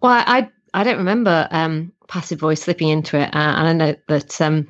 [0.00, 3.96] Well, I I don't remember um, passive voice slipping into it, uh, and I know
[4.08, 4.68] that um,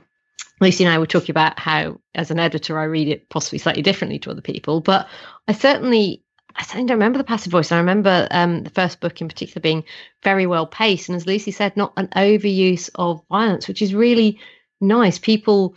[0.60, 3.82] Lucy and I were talking about how, as an editor, I read it possibly slightly
[3.82, 4.80] differently to other people.
[4.80, 5.08] But
[5.48, 6.22] I certainly
[6.56, 7.72] I certainly don't remember the passive voice.
[7.72, 9.84] I remember um, the first book in particular being
[10.22, 14.38] very well paced, and as Lucy said, not an overuse of violence, which is really
[14.80, 15.18] nice.
[15.18, 15.76] People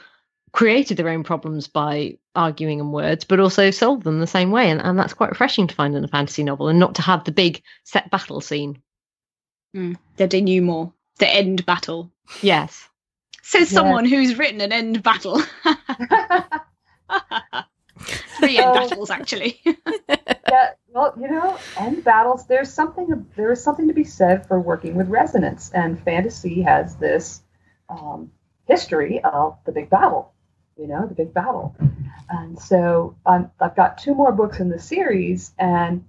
[0.57, 4.71] created their own problems by arguing in words, but also solved them the same way,
[4.71, 7.23] and, and that's quite refreshing to find in a fantasy novel, and not to have
[7.23, 8.81] the big set battle scene.
[9.75, 12.11] Mm, the denouement, the end battle.
[12.41, 12.89] Yes.
[13.43, 15.39] Says someone who's written an end battle.
[18.39, 18.73] Three end Oh.
[18.73, 19.61] battles, actually.
[20.09, 22.47] yeah, well, you know, end battles.
[22.47, 23.27] There's something.
[23.35, 27.43] There is something to be said for working with resonance, and fantasy has this
[27.89, 28.31] um,
[28.65, 30.33] history of the big battle.
[30.77, 31.75] You know, the big battle,
[32.29, 36.05] and so I'm, I've got two more books in the series, and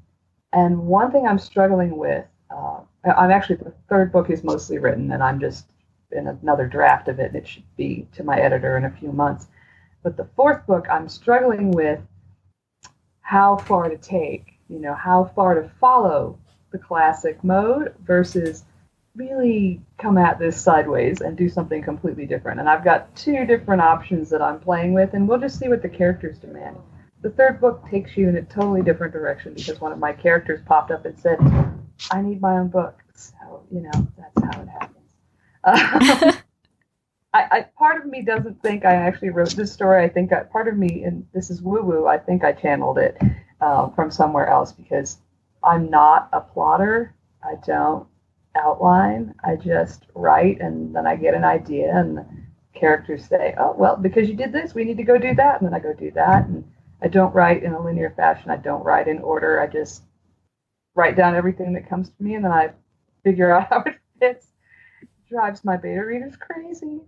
[0.53, 2.27] and one thing I'm struggling with.
[2.51, 5.67] Uh, I'm actually the third book is mostly written, and I'm just
[6.13, 9.13] in another draft of it, and it should be to my editor in a few
[9.13, 9.47] months.
[10.03, 12.01] But the fourth book, I'm struggling with
[13.21, 16.39] how far to take, you know, how far to follow
[16.73, 18.65] the classic mode versus
[19.19, 22.61] really come at this sideways and do something completely different.
[22.61, 25.83] And I've got two different options that I'm playing with, and we'll just see what
[25.83, 26.77] the characters demand.
[27.21, 30.61] The third book takes you in a totally different direction because one of my characters
[30.65, 31.39] popped up and said,
[32.13, 33.03] I need my own book.
[33.15, 35.13] So, you know, that's how it happens.
[35.65, 36.33] Uh,
[37.35, 40.03] I, I part of me doesn't think I actually wrote this story.
[40.03, 42.07] I think I, part of me, and this is woo woo.
[42.07, 43.19] I think I channeled it
[43.61, 45.19] uh, from somewhere else because
[45.63, 47.15] I'm not a plotter.
[47.43, 48.07] I don't
[48.59, 49.35] outline.
[49.45, 52.27] I just write, and then I get an idea, and the
[52.75, 55.67] characters say, "Oh, well, because you did this, we need to go do that," and
[55.67, 56.47] then I go do that.
[56.47, 56.65] And
[57.03, 58.51] I don't write in a linear fashion.
[58.51, 59.61] I don't write in order.
[59.61, 60.03] I just
[60.95, 62.71] write down everything that comes to me, and then I
[63.25, 64.49] figure out how it fits.
[65.29, 67.01] Drives my beta readers crazy.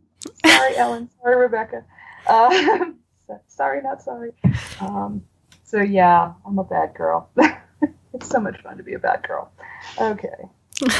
[0.44, 1.08] Sorry, Ellen.
[1.22, 1.84] Sorry, Rebecca.
[2.26, 2.92] Uh,
[3.48, 4.32] sorry, not sorry.
[4.80, 5.22] Um,
[5.64, 7.30] so yeah, I'm a bad girl.
[8.12, 9.50] it's so much fun to be a bad girl.
[9.98, 10.48] Okay.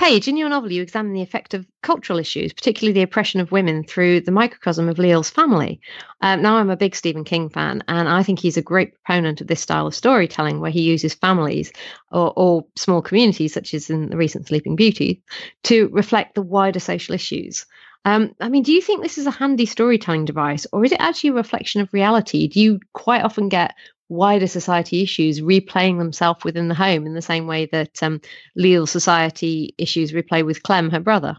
[0.00, 3.52] Paige, in your novel, you examine the effect of cultural issues, particularly the oppression of
[3.52, 5.78] women, through the microcosm of Liel's family.
[6.22, 9.42] Um, now, I'm a big Stephen King fan, and I think he's a great proponent
[9.42, 11.70] of this style of storytelling where he uses families
[12.10, 15.22] or, or small communities, such as in the recent Sleeping Beauty,
[15.64, 17.66] to reflect the wider social issues.
[18.06, 21.00] Um, I mean, do you think this is a handy storytelling device, or is it
[21.00, 22.48] actually a reflection of reality?
[22.48, 23.74] Do you quite often get
[24.10, 28.20] wider society issues replaying themselves within the home in the same way that um,
[28.58, 31.38] Liel society issues replay with Clem, her brother?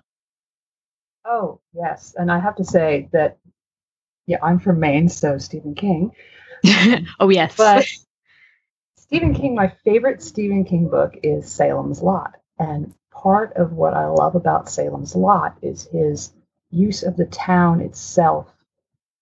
[1.23, 3.37] Oh yes, and I have to say that
[4.25, 6.11] yeah, I'm from Maine, so Stephen King.
[7.19, 7.85] oh yes, But
[8.95, 12.37] Stephen King, my favorite Stephen King book is Salem's Lot.
[12.57, 16.31] And part of what I love about Salem's Lot is his
[16.69, 18.47] use of the town itself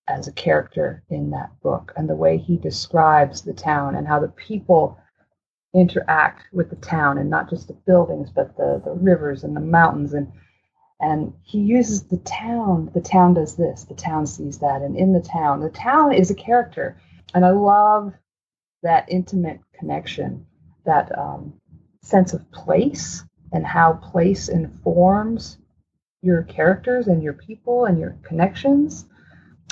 [0.10, 4.20] as a character in that book and the way he describes the town and how
[4.20, 4.98] the people
[5.76, 9.62] interact with the town and not just the buildings but the, the rivers and the
[9.62, 10.14] mountains.
[10.14, 10.32] And
[11.02, 14.82] and he uses the town the town does this the town sees that.
[14.82, 17.00] And in the town the town is a character.
[17.34, 18.14] And i love
[18.82, 20.46] that intimate connection
[20.86, 21.54] that um,
[22.02, 25.58] sense of place and how place informs
[26.22, 29.06] your characters and your people and your connections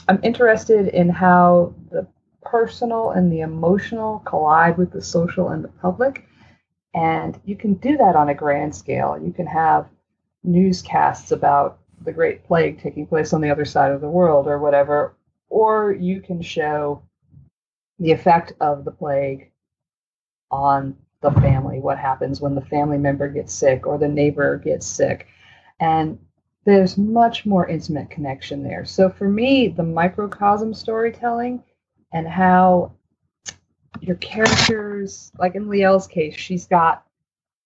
[0.07, 2.05] i'm interested in how the
[2.41, 6.25] personal and the emotional collide with the social and the public
[6.93, 9.87] and you can do that on a grand scale you can have
[10.43, 14.59] newscasts about the Great Plague taking place on the other side of the world or
[14.59, 15.15] whatever,
[15.49, 17.01] or you can show
[17.99, 19.51] the effect of the plague
[20.51, 24.85] on the family, what happens when the family member gets sick or the neighbor gets
[24.85, 25.27] sick.
[25.79, 26.19] And
[26.67, 28.83] there's much more intimate connection there.
[28.83, 31.63] So for me, the microcosm storytelling
[32.11, 32.91] and how
[34.01, 37.05] your characters, like in Liel's case, she's got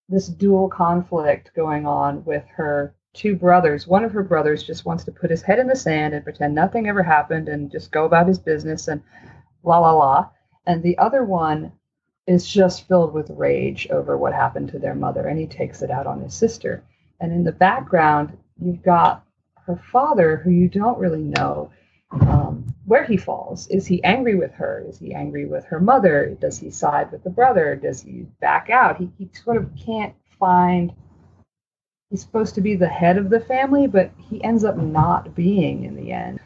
[0.08, 3.88] this dual conflict going on with her two brothers.
[3.88, 6.54] One of her brothers just wants to put his head in the sand and pretend
[6.54, 9.02] nothing ever happened and just go about his business and
[9.64, 10.30] la la la.
[10.64, 11.72] And the other one
[12.28, 15.90] is just filled with rage over what happened to their mother and he takes it
[15.90, 16.84] out on his sister.
[17.18, 19.24] And in the background, you've got
[19.66, 21.70] her father, who you don't really know
[22.12, 23.68] um, where he falls.
[23.68, 24.84] Is he angry with her?
[24.86, 26.36] Is he angry with her mother?
[26.40, 27.76] Does he side with the brother?
[27.76, 28.98] Does he back out?
[28.98, 30.92] He, he sort of can't find.
[32.10, 35.84] He's supposed to be the head of the family, but he ends up not being
[35.84, 36.40] in the end.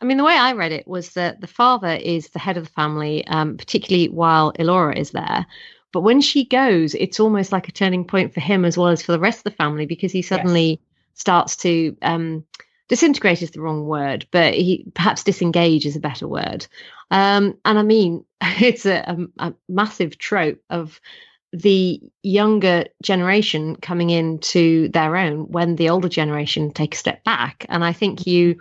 [0.00, 2.64] I mean, the way I read it was that the father is the head of
[2.64, 5.46] the family, um, particularly while Elora is there.
[5.92, 9.02] But when she goes, it's almost like a turning point for him as well as
[9.02, 10.78] for the rest of the family because he suddenly yes.
[11.18, 12.44] Starts to um,
[12.88, 16.66] disintegrate is the wrong word, but he perhaps disengage is a better word.
[17.10, 21.00] Um, and I mean, it's a, a, a massive trope of
[21.52, 27.66] the younger generation coming into their own when the older generation take a step back.
[27.68, 28.56] And I think you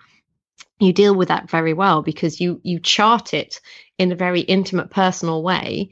[0.80, 3.60] you deal with that very well because you you chart it
[3.97, 5.89] in a very intimate, personal way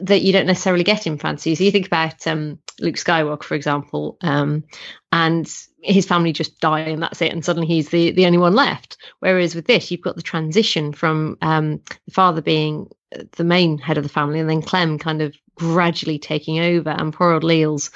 [0.00, 1.54] that you don't necessarily get in fantasy.
[1.54, 4.64] So you think about um, Luke Skywalker, for example, um,
[5.10, 5.50] and
[5.82, 8.96] his family just die and that's it, and suddenly he's the the only one left.
[9.20, 12.88] Whereas with this, you've got the transition from um, the father being
[13.32, 17.12] the main head of the family, and then Clem kind of gradually taking over, and
[17.12, 17.90] poor old Liel's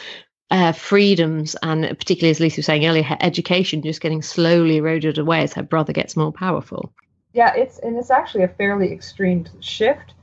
[0.51, 5.19] uh, freedoms and particularly as Lisa was saying earlier, her education just getting slowly eroded
[5.19, 6.93] away as her brother gets more powerful.
[7.33, 10.15] Yeah, it's and it's actually a fairly extreme shift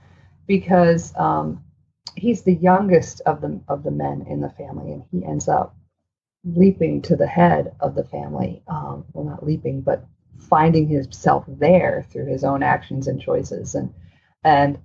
[0.47, 1.62] because um,
[2.15, 5.75] he's the youngest of the of the men in the family, and he ends up
[6.43, 8.63] leaping to the head of the family.
[8.67, 10.05] Um, well, not leaping, but
[10.37, 13.93] finding himself there through his own actions and choices, and
[14.43, 14.77] and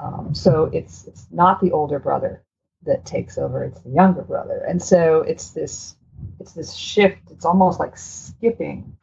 [0.00, 2.42] um, so it's it's not the older brother
[2.84, 5.96] that takes over; it's the younger brother, and so it's this
[6.40, 7.30] it's this shift.
[7.30, 8.96] It's almost like skipping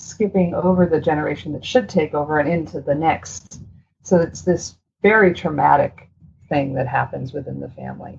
[0.00, 3.60] skipping over the generation that should take over and into the next.
[4.02, 6.09] So it's this very traumatic
[6.50, 8.18] thing that happens within the family.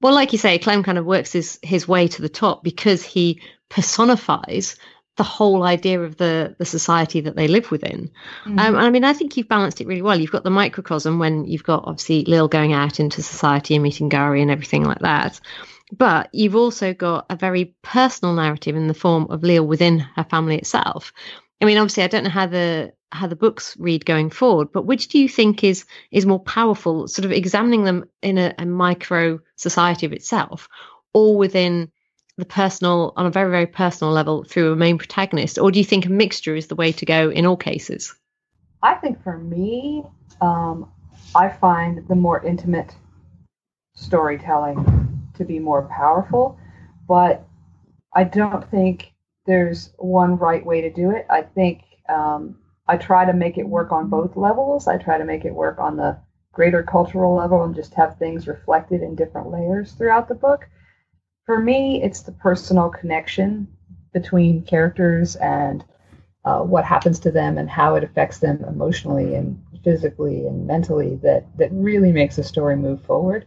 [0.00, 3.04] Well, like you say, Clem kind of works his his way to the top because
[3.04, 4.76] he personifies
[5.16, 8.10] the whole idea of the the society that they live within.
[8.44, 8.58] Mm-hmm.
[8.58, 10.18] Um, and I mean, I think you've balanced it really well.
[10.18, 14.08] You've got the microcosm when you've got obviously Liel going out into society and meeting
[14.08, 15.38] Gari and everything like that.
[15.92, 20.24] But you've also got a very personal narrative in the form of Liel within her
[20.24, 21.12] family itself.
[21.60, 24.86] I mean, obviously, I don't know how the how the books read going forward, but
[24.86, 27.08] which do you think is is more powerful?
[27.08, 30.68] Sort of examining them in a, a micro society of itself,
[31.12, 31.90] or within
[32.38, 35.84] the personal on a very very personal level through a main protagonist, or do you
[35.84, 38.14] think a mixture is the way to go in all cases?
[38.82, 40.04] I think for me,
[40.40, 40.90] um,
[41.34, 42.94] I find the more intimate
[43.94, 46.58] storytelling to be more powerful,
[47.06, 47.46] but
[48.14, 49.12] I don't think
[49.46, 51.26] there's one right way to do it.
[51.30, 54.88] I think um, I try to make it work on both levels.
[54.88, 56.18] I try to make it work on the
[56.52, 60.68] greater cultural level and just have things reflected in different layers throughout the book.
[61.46, 63.68] For me, it's the personal connection
[64.12, 65.84] between characters and
[66.44, 71.16] uh, what happens to them and how it affects them emotionally and physically and mentally
[71.16, 73.46] that that really makes a story move forward.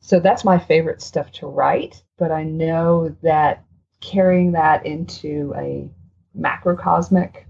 [0.00, 3.64] So that's my favorite stuff to write, but I know that
[4.00, 5.88] carrying that into a
[6.38, 7.44] macrocosmic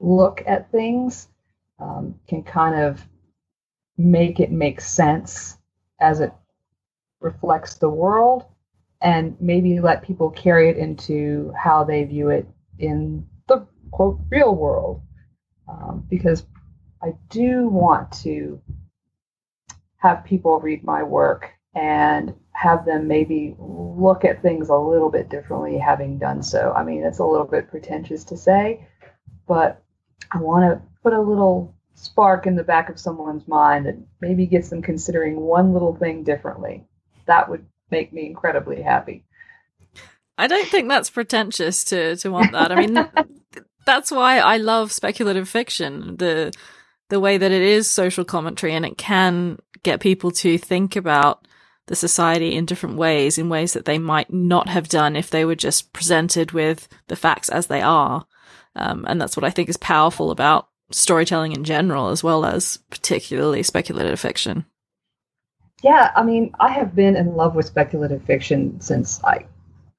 [0.00, 1.28] look at things
[1.80, 3.06] um, can kind of
[3.96, 5.58] make it make sense
[6.00, 6.32] as it
[7.20, 8.44] reflects the world
[9.00, 12.46] and maybe let people carry it into how they view it
[12.78, 15.02] in the quote real world.
[15.68, 16.46] Um, because
[17.02, 18.60] i do want to
[19.98, 25.28] have people read my work and have them maybe look at things a little bit
[25.28, 26.72] differently having done so.
[26.76, 28.84] I mean, it's a little bit pretentious to say,
[29.46, 29.80] but
[30.32, 34.44] I want to put a little spark in the back of someone's mind and maybe
[34.46, 36.84] gets them considering one little thing differently.
[37.26, 39.24] That would make me incredibly happy.
[40.36, 42.72] I don't think that's pretentious to to want that.
[42.72, 43.08] I mean,
[43.86, 46.16] that's why I love speculative fiction.
[46.16, 46.52] The
[47.08, 51.47] the way that it is social commentary and it can get people to think about
[51.88, 55.44] the society in different ways, in ways that they might not have done if they
[55.44, 58.26] were just presented with the facts as they are.
[58.76, 62.78] Um, and that's what I think is powerful about storytelling in general, as well as
[62.90, 64.64] particularly speculative fiction.
[65.82, 69.46] Yeah, I mean, I have been in love with speculative fiction since I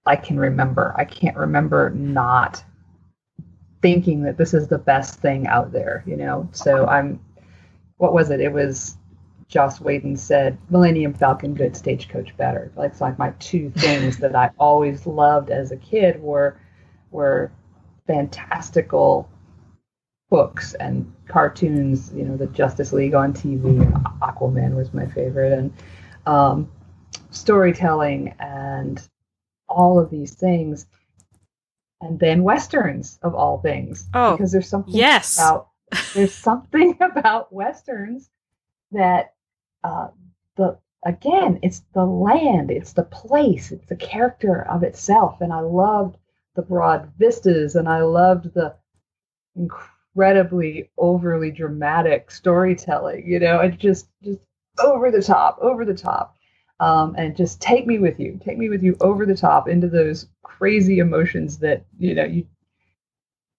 [0.06, 0.94] I can remember.
[0.98, 2.64] I can't remember not
[3.82, 6.50] thinking that this is the best thing out there, you know.
[6.52, 7.20] So I'm
[7.98, 8.40] what was it?
[8.40, 8.98] It was
[9.50, 12.72] Joss Whedon said, Millennium Falcon good, Stagecoach better.
[12.76, 16.60] Like, It's like my two things that I always loved as a kid were
[17.12, 17.52] were
[18.06, 19.28] fantastical
[20.30, 22.14] books and cartoons.
[22.16, 23.82] You know, the Justice League on TV,
[24.22, 25.74] Aquaman was my favorite, and
[26.28, 26.72] um,
[27.32, 29.02] storytelling and
[29.68, 30.86] all of these things.
[32.02, 34.08] And then westerns of all things.
[34.14, 35.38] Oh, because there's something yes.
[35.38, 35.70] about
[36.14, 38.30] there's something about westerns
[38.91, 39.34] that
[39.84, 40.08] uh,
[40.58, 45.42] the again, it's the land, it's the place, it's the character of itself.
[45.42, 46.18] And I loved
[46.56, 48.76] the broad vistas and I loved the
[49.56, 54.40] incredibly overly dramatic storytelling, you know, and just just
[54.84, 56.36] over the top, over the top.
[56.82, 59.90] Um, and just take me with you, take me with you over the top into
[59.90, 62.48] those crazy emotions that, you know, you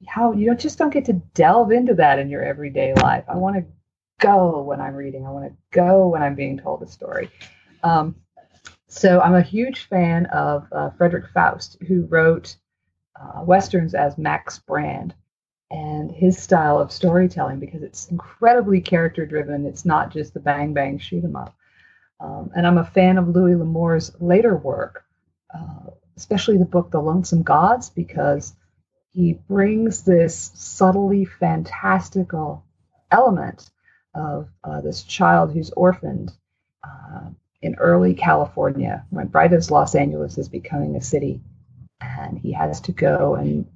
[0.07, 3.25] how you don't just don't get to delve into that in your everyday life.
[3.29, 3.65] I want to
[4.21, 5.27] go when I'm reading.
[5.27, 7.31] I want to go when I'm being told a story.
[7.83, 8.17] Um,
[8.89, 12.57] so I'm a huge fan of uh, Frederick Faust, who wrote
[13.21, 15.15] uh, westerns as Max Brand,
[15.71, 19.67] and his style of storytelling because it's incredibly character driven.
[19.67, 21.55] It's not just the bang bang shoot 'em up.
[22.19, 25.05] Um, and I'm a fan of Louis L'Amour's later work,
[25.55, 28.55] uh, especially the book The Lonesome Gods, because
[29.13, 32.65] he brings this subtly fantastical
[33.11, 33.71] element
[34.15, 36.33] of uh, this child who's orphaned
[36.85, 37.29] uh,
[37.63, 41.41] in early California, when right as Los Angeles is becoming a city,
[42.01, 43.67] and he has to go and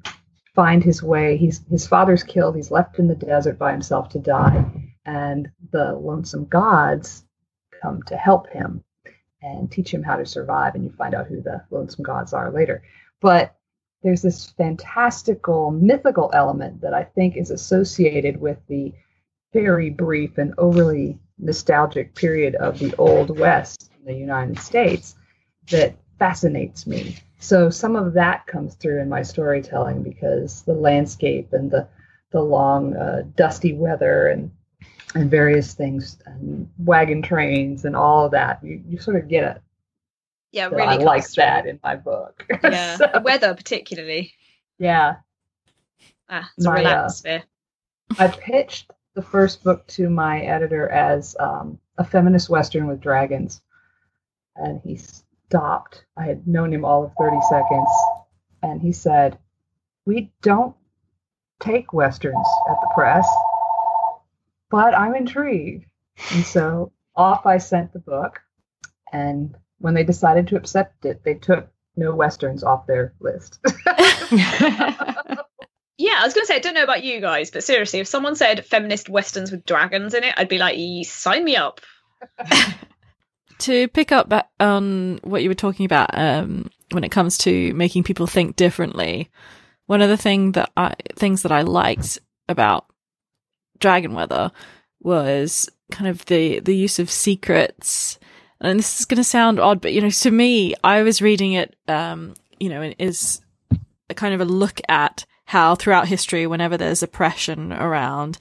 [0.55, 1.37] find his way.
[1.37, 2.57] He's his father's killed.
[2.57, 4.65] He's left in the desert by himself to die,
[5.05, 7.25] and the lonesome gods
[7.83, 8.83] come to help him
[9.43, 10.75] and teach him how to survive.
[10.75, 12.83] And you find out who the lonesome gods are later.
[13.21, 13.55] But
[14.03, 18.93] there's this fantastical mythical element that I think is associated with the
[19.55, 25.15] very brief and overly nostalgic period of the Old West in the United States
[25.71, 27.17] that fascinates me.
[27.39, 31.89] So some of that comes through in my storytelling because the landscape and the
[32.33, 34.51] the long uh, dusty weather and
[35.15, 38.59] and various things and wagon trains and all of that.
[38.65, 39.63] You, you sort of get it.
[40.51, 41.43] Yeah so really i like through.
[41.43, 42.45] that in my book.
[42.65, 44.33] Yeah So, weather particularly.
[44.79, 45.17] Yeah.
[46.29, 47.43] Ah, it's a My, real uh, atmosphere.
[48.19, 53.63] I pitched the first book to my editor as um, a feminist western with dragons.
[54.57, 56.05] And he stopped.
[56.17, 57.89] I had known him all of 30 seconds.
[58.63, 59.39] And he said
[60.07, 60.75] we don't
[61.61, 63.29] take westerns at the press
[64.71, 65.87] but i'm intrigued.
[66.33, 68.41] And so off i sent the book.
[69.13, 73.61] And when they decided to accept it they took no westerns off their list
[75.99, 78.37] yeah i was gonna say i don't know about you guys but seriously if someone
[78.37, 80.77] said feminist westerns with dragons in it i'd be like
[81.07, 81.81] sign me up
[83.59, 88.05] to pick up on what you were talking about um, when it comes to making
[88.05, 89.31] people think differently,
[89.87, 92.19] one of the thing that I things that I liked
[92.49, 92.87] about
[93.79, 94.53] Dragon Weather
[95.01, 98.19] was kind of the the use of secrets.
[98.61, 101.53] And this is going to sound odd, but you know, to me, I was reading
[101.53, 103.43] it, um, you know, is
[104.09, 108.39] a kind of a look at how throughout history, whenever there's oppression around,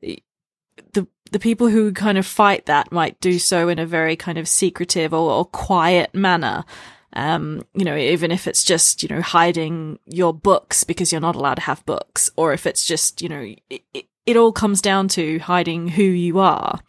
[0.00, 4.38] the the people who kind of fight that might do so in a very kind
[4.38, 6.64] of secretive or, or quiet manner.
[7.12, 11.36] Um, you know, even if it's just, you know, hiding your books because you're not
[11.36, 14.80] allowed to have books, or if it's just, you know, it, it, it all comes
[14.80, 16.80] down to hiding who you are.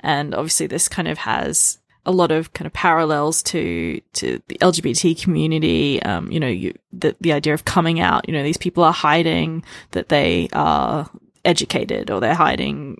[0.00, 1.78] And obviously this kind of has
[2.08, 6.02] a lot of kind of parallels to, to the LGBT community.
[6.02, 8.92] Um, you know, you, the, the idea of coming out, you know, these people are
[8.92, 11.08] hiding that they are
[11.44, 12.98] educated or they're hiding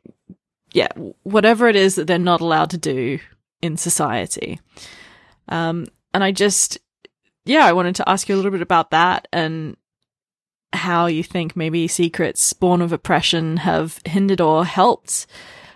[0.72, 0.88] yeah,
[1.22, 3.18] whatever it is that they're not allowed to do
[3.62, 4.60] in society.
[5.48, 6.78] Um, and I just,
[7.44, 9.76] yeah, I wanted to ask you a little bit about that and
[10.72, 15.26] how you think maybe secrets born of oppression have hindered or helped.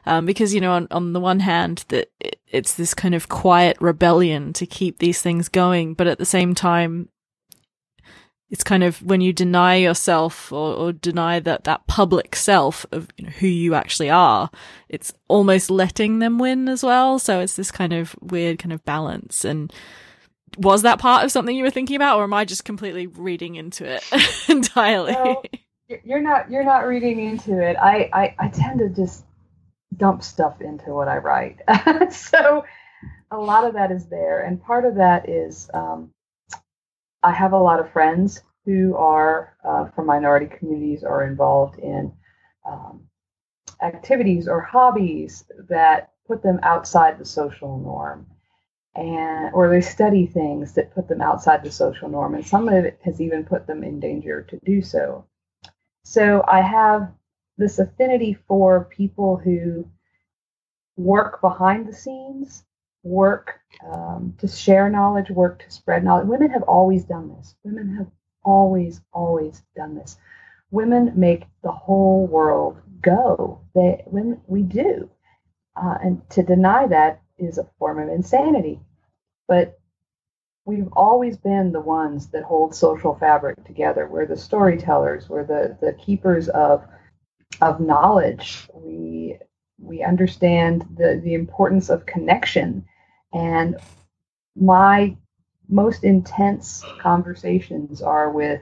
[0.05, 3.29] Um, because, you know, on, on the one hand, that it, it's this kind of
[3.29, 7.09] quiet rebellion to keep these things going, but at the same time,
[8.53, 13.09] it's kind of when you deny yourself or, or deny that that public self of
[13.17, 14.51] you know, who you actually are,
[14.91, 17.19] it's almost letting them win as well.
[17.19, 19.47] So it's this kind of weird kind of balance.
[19.47, 19.73] And
[20.59, 23.55] was that part of something you were thinking about, or am I just completely reading
[23.55, 24.05] into it
[24.49, 25.13] entirely?
[25.13, 25.43] No.
[26.05, 29.27] you're not you're not reading into it I, I i tend to just
[29.97, 31.61] dump stuff into what i write.
[32.13, 32.65] So
[33.31, 36.13] a lot of that is there and part of that is um,
[37.23, 42.13] I have a lot of friends who are uh, from minority communities or involved in
[42.67, 43.09] um,
[43.83, 48.27] activities or hobbies that put them outside the social norm.
[48.95, 52.85] And or they study things that put them outside the social norm and some of
[52.85, 55.25] it has even put them in danger to do so.
[56.05, 57.11] So i have
[57.59, 59.89] this affinity for people who
[60.97, 62.65] work behind the scenes
[63.03, 66.27] work um, to share knowledge, work to spread knowledge.
[66.27, 67.57] Women have always done this.
[67.65, 68.07] Women have
[68.45, 70.17] always, always done this.
[70.71, 73.61] Women make the whole world go.
[73.75, 75.11] They, women, we do.
[75.77, 78.81] Uh, and to deny that is a form of insanity.
[79.49, 79.79] But
[80.65, 84.07] we've always been the ones that hold social fabric together.
[84.07, 85.29] We're the storytellers.
[85.29, 86.85] We're the, the keepers of
[87.61, 88.69] of knowledge.
[88.75, 89.39] We
[89.79, 92.85] we understand the, the importance of connection
[93.33, 93.77] and
[94.55, 95.17] my
[95.69, 98.61] most intense conversations are with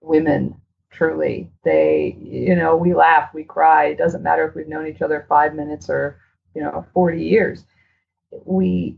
[0.00, 0.60] women,
[0.90, 1.50] truly.
[1.64, 3.86] They, you know, we laugh, we cry.
[3.86, 6.20] It doesn't matter if we've known each other five minutes or,
[6.54, 7.64] you know, 40 years.
[8.44, 8.96] We,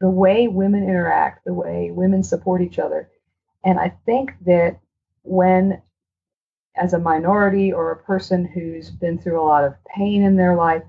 [0.00, 3.10] the way women interact, the way women support each other.
[3.64, 4.80] And I think that
[5.22, 5.82] when,
[6.76, 10.54] as a minority or a person who's been through a lot of pain in their
[10.54, 10.82] life,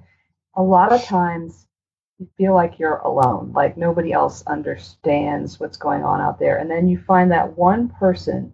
[0.55, 1.67] a lot of times
[2.19, 6.57] you feel like you're alone, like nobody else understands what's going on out there.
[6.57, 8.53] And then you find that one person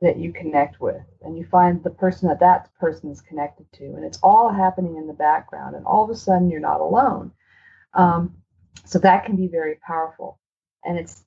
[0.00, 3.84] that you connect with, and you find the person that that person is connected to,
[3.84, 7.30] and it's all happening in the background, and all of a sudden you're not alone.
[7.92, 8.34] Um,
[8.86, 10.40] so that can be very powerful.
[10.84, 11.22] And it's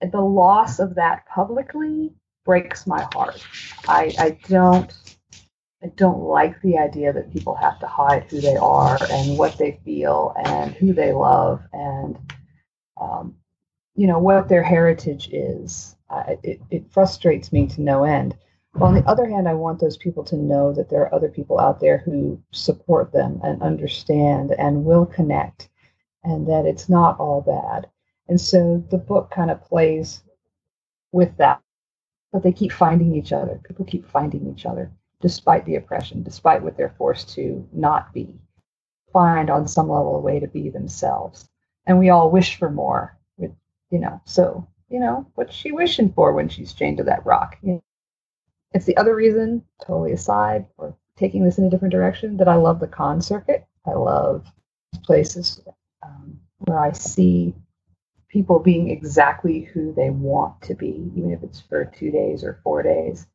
[0.00, 2.14] the loss of that publicly
[2.46, 3.44] breaks my heart.
[3.88, 4.90] I, I don't
[5.82, 9.58] I don't like the idea that people have to hide who they are and what
[9.58, 12.18] they feel and who they love and
[12.98, 13.36] um,
[13.94, 15.96] you know what their heritage is.
[16.42, 18.36] It, it frustrates me to no end.
[18.72, 21.28] But on the other hand, I want those people to know that there are other
[21.28, 25.68] people out there who support them and understand and will connect,
[26.24, 27.88] and that it's not all bad.
[28.28, 30.22] And so the book kind of plays
[31.12, 31.60] with that.
[32.36, 33.62] But they keep finding each other.
[33.66, 38.38] People keep finding each other despite the oppression, despite what they're forced to not be,
[39.10, 41.48] find on some level a way to be themselves.
[41.86, 43.52] And we all wish for more, with,
[43.90, 44.20] you know.
[44.26, 47.56] So, you know, what's she wishing for when she's chained to that rock?
[47.62, 47.84] You know,
[48.72, 52.56] it's the other reason, totally aside, or taking this in a different direction, that I
[52.56, 53.64] love the con circuit.
[53.86, 54.44] I love
[55.04, 55.62] places
[56.02, 57.54] um, where I see
[58.28, 62.60] people being exactly who they want to be, even if it's for two days or
[62.62, 63.26] four days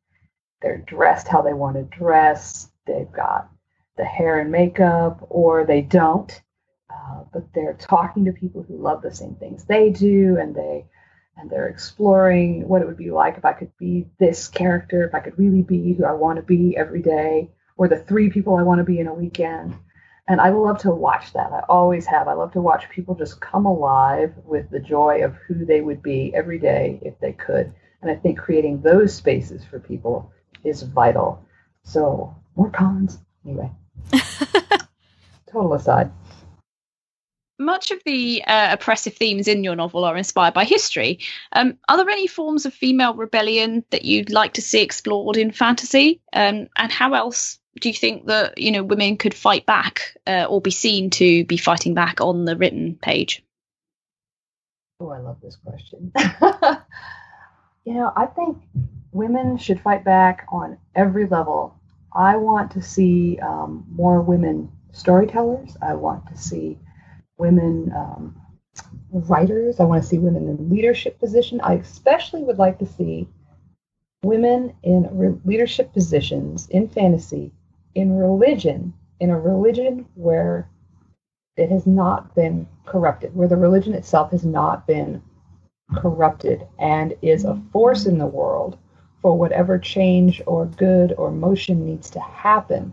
[0.62, 2.70] they're dressed how they want to dress.
[2.86, 3.50] They've got
[3.96, 6.32] the hair and makeup, or they don't.
[6.88, 10.86] Uh, but they're talking to people who love the same things they do, and they
[11.36, 15.14] and they're exploring what it would be like if I could be this character, if
[15.14, 18.56] I could really be who I want to be every day, or the three people
[18.56, 19.74] I want to be in a weekend.
[20.28, 21.52] And I love to watch that.
[21.52, 22.28] I always have.
[22.28, 26.02] I love to watch people just come alive with the joy of who they would
[26.02, 27.72] be every day if they could.
[28.00, 30.32] And I think creating those spaces for people
[30.64, 31.44] is vital.
[31.82, 33.18] So more cons.
[33.44, 33.70] Anyway.
[35.50, 36.10] Total aside.
[37.58, 41.18] Much of the uh, oppressive themes in your novel are inspired by history.
[41.52, 45.52] Um, are there any forms of female rebellion that you'd like to see explored in
[45.52, 46.20] fantasy?
[46.32, 50.46] Um, and how else do you think that you know women could fight back uh,
[50.48, 53.42] or be seen to be fighting back on the written page?
[55.00, 56.12] Oh, I love this question.
[57.84, 58.58] you know, I think
[59.10, 61.74] women should fight back on every level.
[62.14, 65.76] I want to see um, more women storytellers.
[65.80, 66.78] I want to see
[67.38, 68.40] women um,
[69.10, 69.80] writers.
[69.80, 71.60] I want to see women in leadership position.
[71.62, 73.28] I especially would like to see
[74.22, 77.52] women in re- leadership positions in fantasy,
[77.94, 80.68] in religion, in a religion where
[81.56, 85.22] it has not been corrupted, where the religion itself has not been
[85.94, 88.78] corrupted and is a force in the world
[89.20, 92.92] for whatever change or good or motion needs to happen,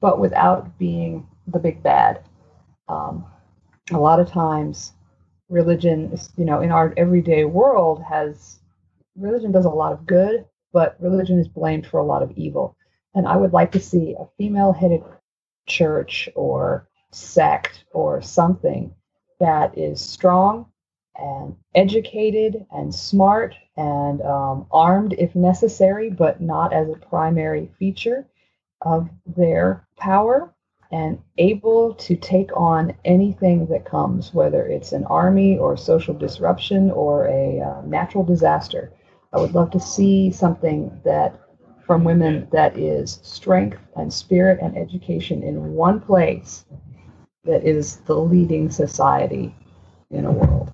[0.00, 2.20] but without being the big bad.
[2.88, 3.24] Um,
[3.92, 4.92] a lot of times,
[5.48, 8.58] religion, is, you know, in our everyday world, has
[9.16, 12.76] religion does a lot of good, but religion is blamed for a lot of evil.
[13.14, 15.02] And I would like to see a female headed
[15.66, 18.94] church or sect or something
[19.40, 20.66] that is strong
[21.16, 28.26] and educated and smart and um, armed if necessary, but not as a primary feature
[28.82, 30.52] of their power,
[30.90, 36.90] and able to take on anything that comes, whether it's an army or social disruption
[36.90, 38.92] or a uh, natural disaster.
[39.32, 41.40] I would love to see something that
[41.86, 46.64] from women that is strength and spirit and education in one place
[47.44, 49.54] that is the leading society
[50.10, 50.72] in a world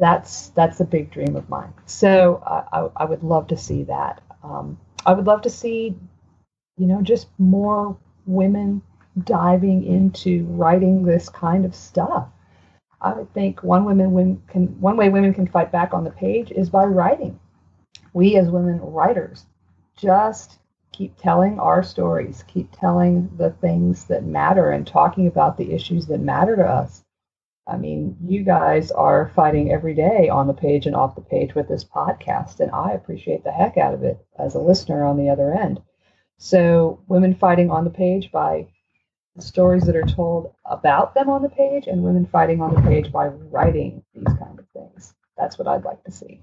[0.00, 1.72] that's that's a big dream of mine.
[1.86, 4.22] So I, I would love to see that.
[4.42, 5.94] Um, I would love to see,
[6.78, 8.82] you know, just more women
[9.24, 12.28] diving into writing this kind of stuff.
[13.02, 16.10] I would think one women, women can one way women can fight back on the
[16.10, 17.38] page is by writing.
[18.14, 19.44] We as women writers
[20.00, 20.58] just
[20.92, 26.06] keep telling our stories, keep telling the things that matter and talking about the issues
[26.06, 27.04] that matter to us
[27.70, 31.54] I mean, you guys are fighting every day on the page and off the page
[31.54, 35.16] with this podcast, and I appreciate the heck out of it as a listener on
[35.16, 35.80] the other end.
[36.38, 38.66] So, women fighting on the page by
[39.38, 43.12] stories that are told about them on the page, and women fighting on the page
[43.12, 45.14] by writing these kind of things.
[45.36, 46.42] That's what I'd like to see.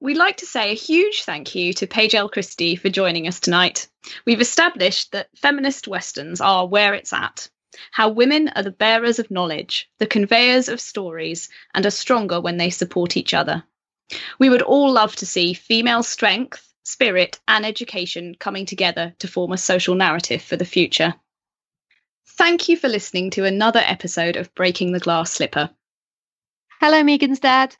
[0.00, 2.28] We'd like to say a huge thank you to Paige L.
[2.28, 3.88] Christie for joining us tonight.
[4.24, 7.48] We've established that feminist westerns are where it's at,
[7.90, 12.58] how women are the bearers of knowledge, the conveyors of stories, and are stronger when
[12.58, 13.64] they support each other.
[14.38, 19.50] We would all love to see female strength, spirit, and education coming together to form
[19.50, 21.14] a social narrative for the future.
[22.28, 25.70] Thank you for listening to another episode of Breaking the Glass Slipper.
[26.80, 27.74] Hello, Megan's dad.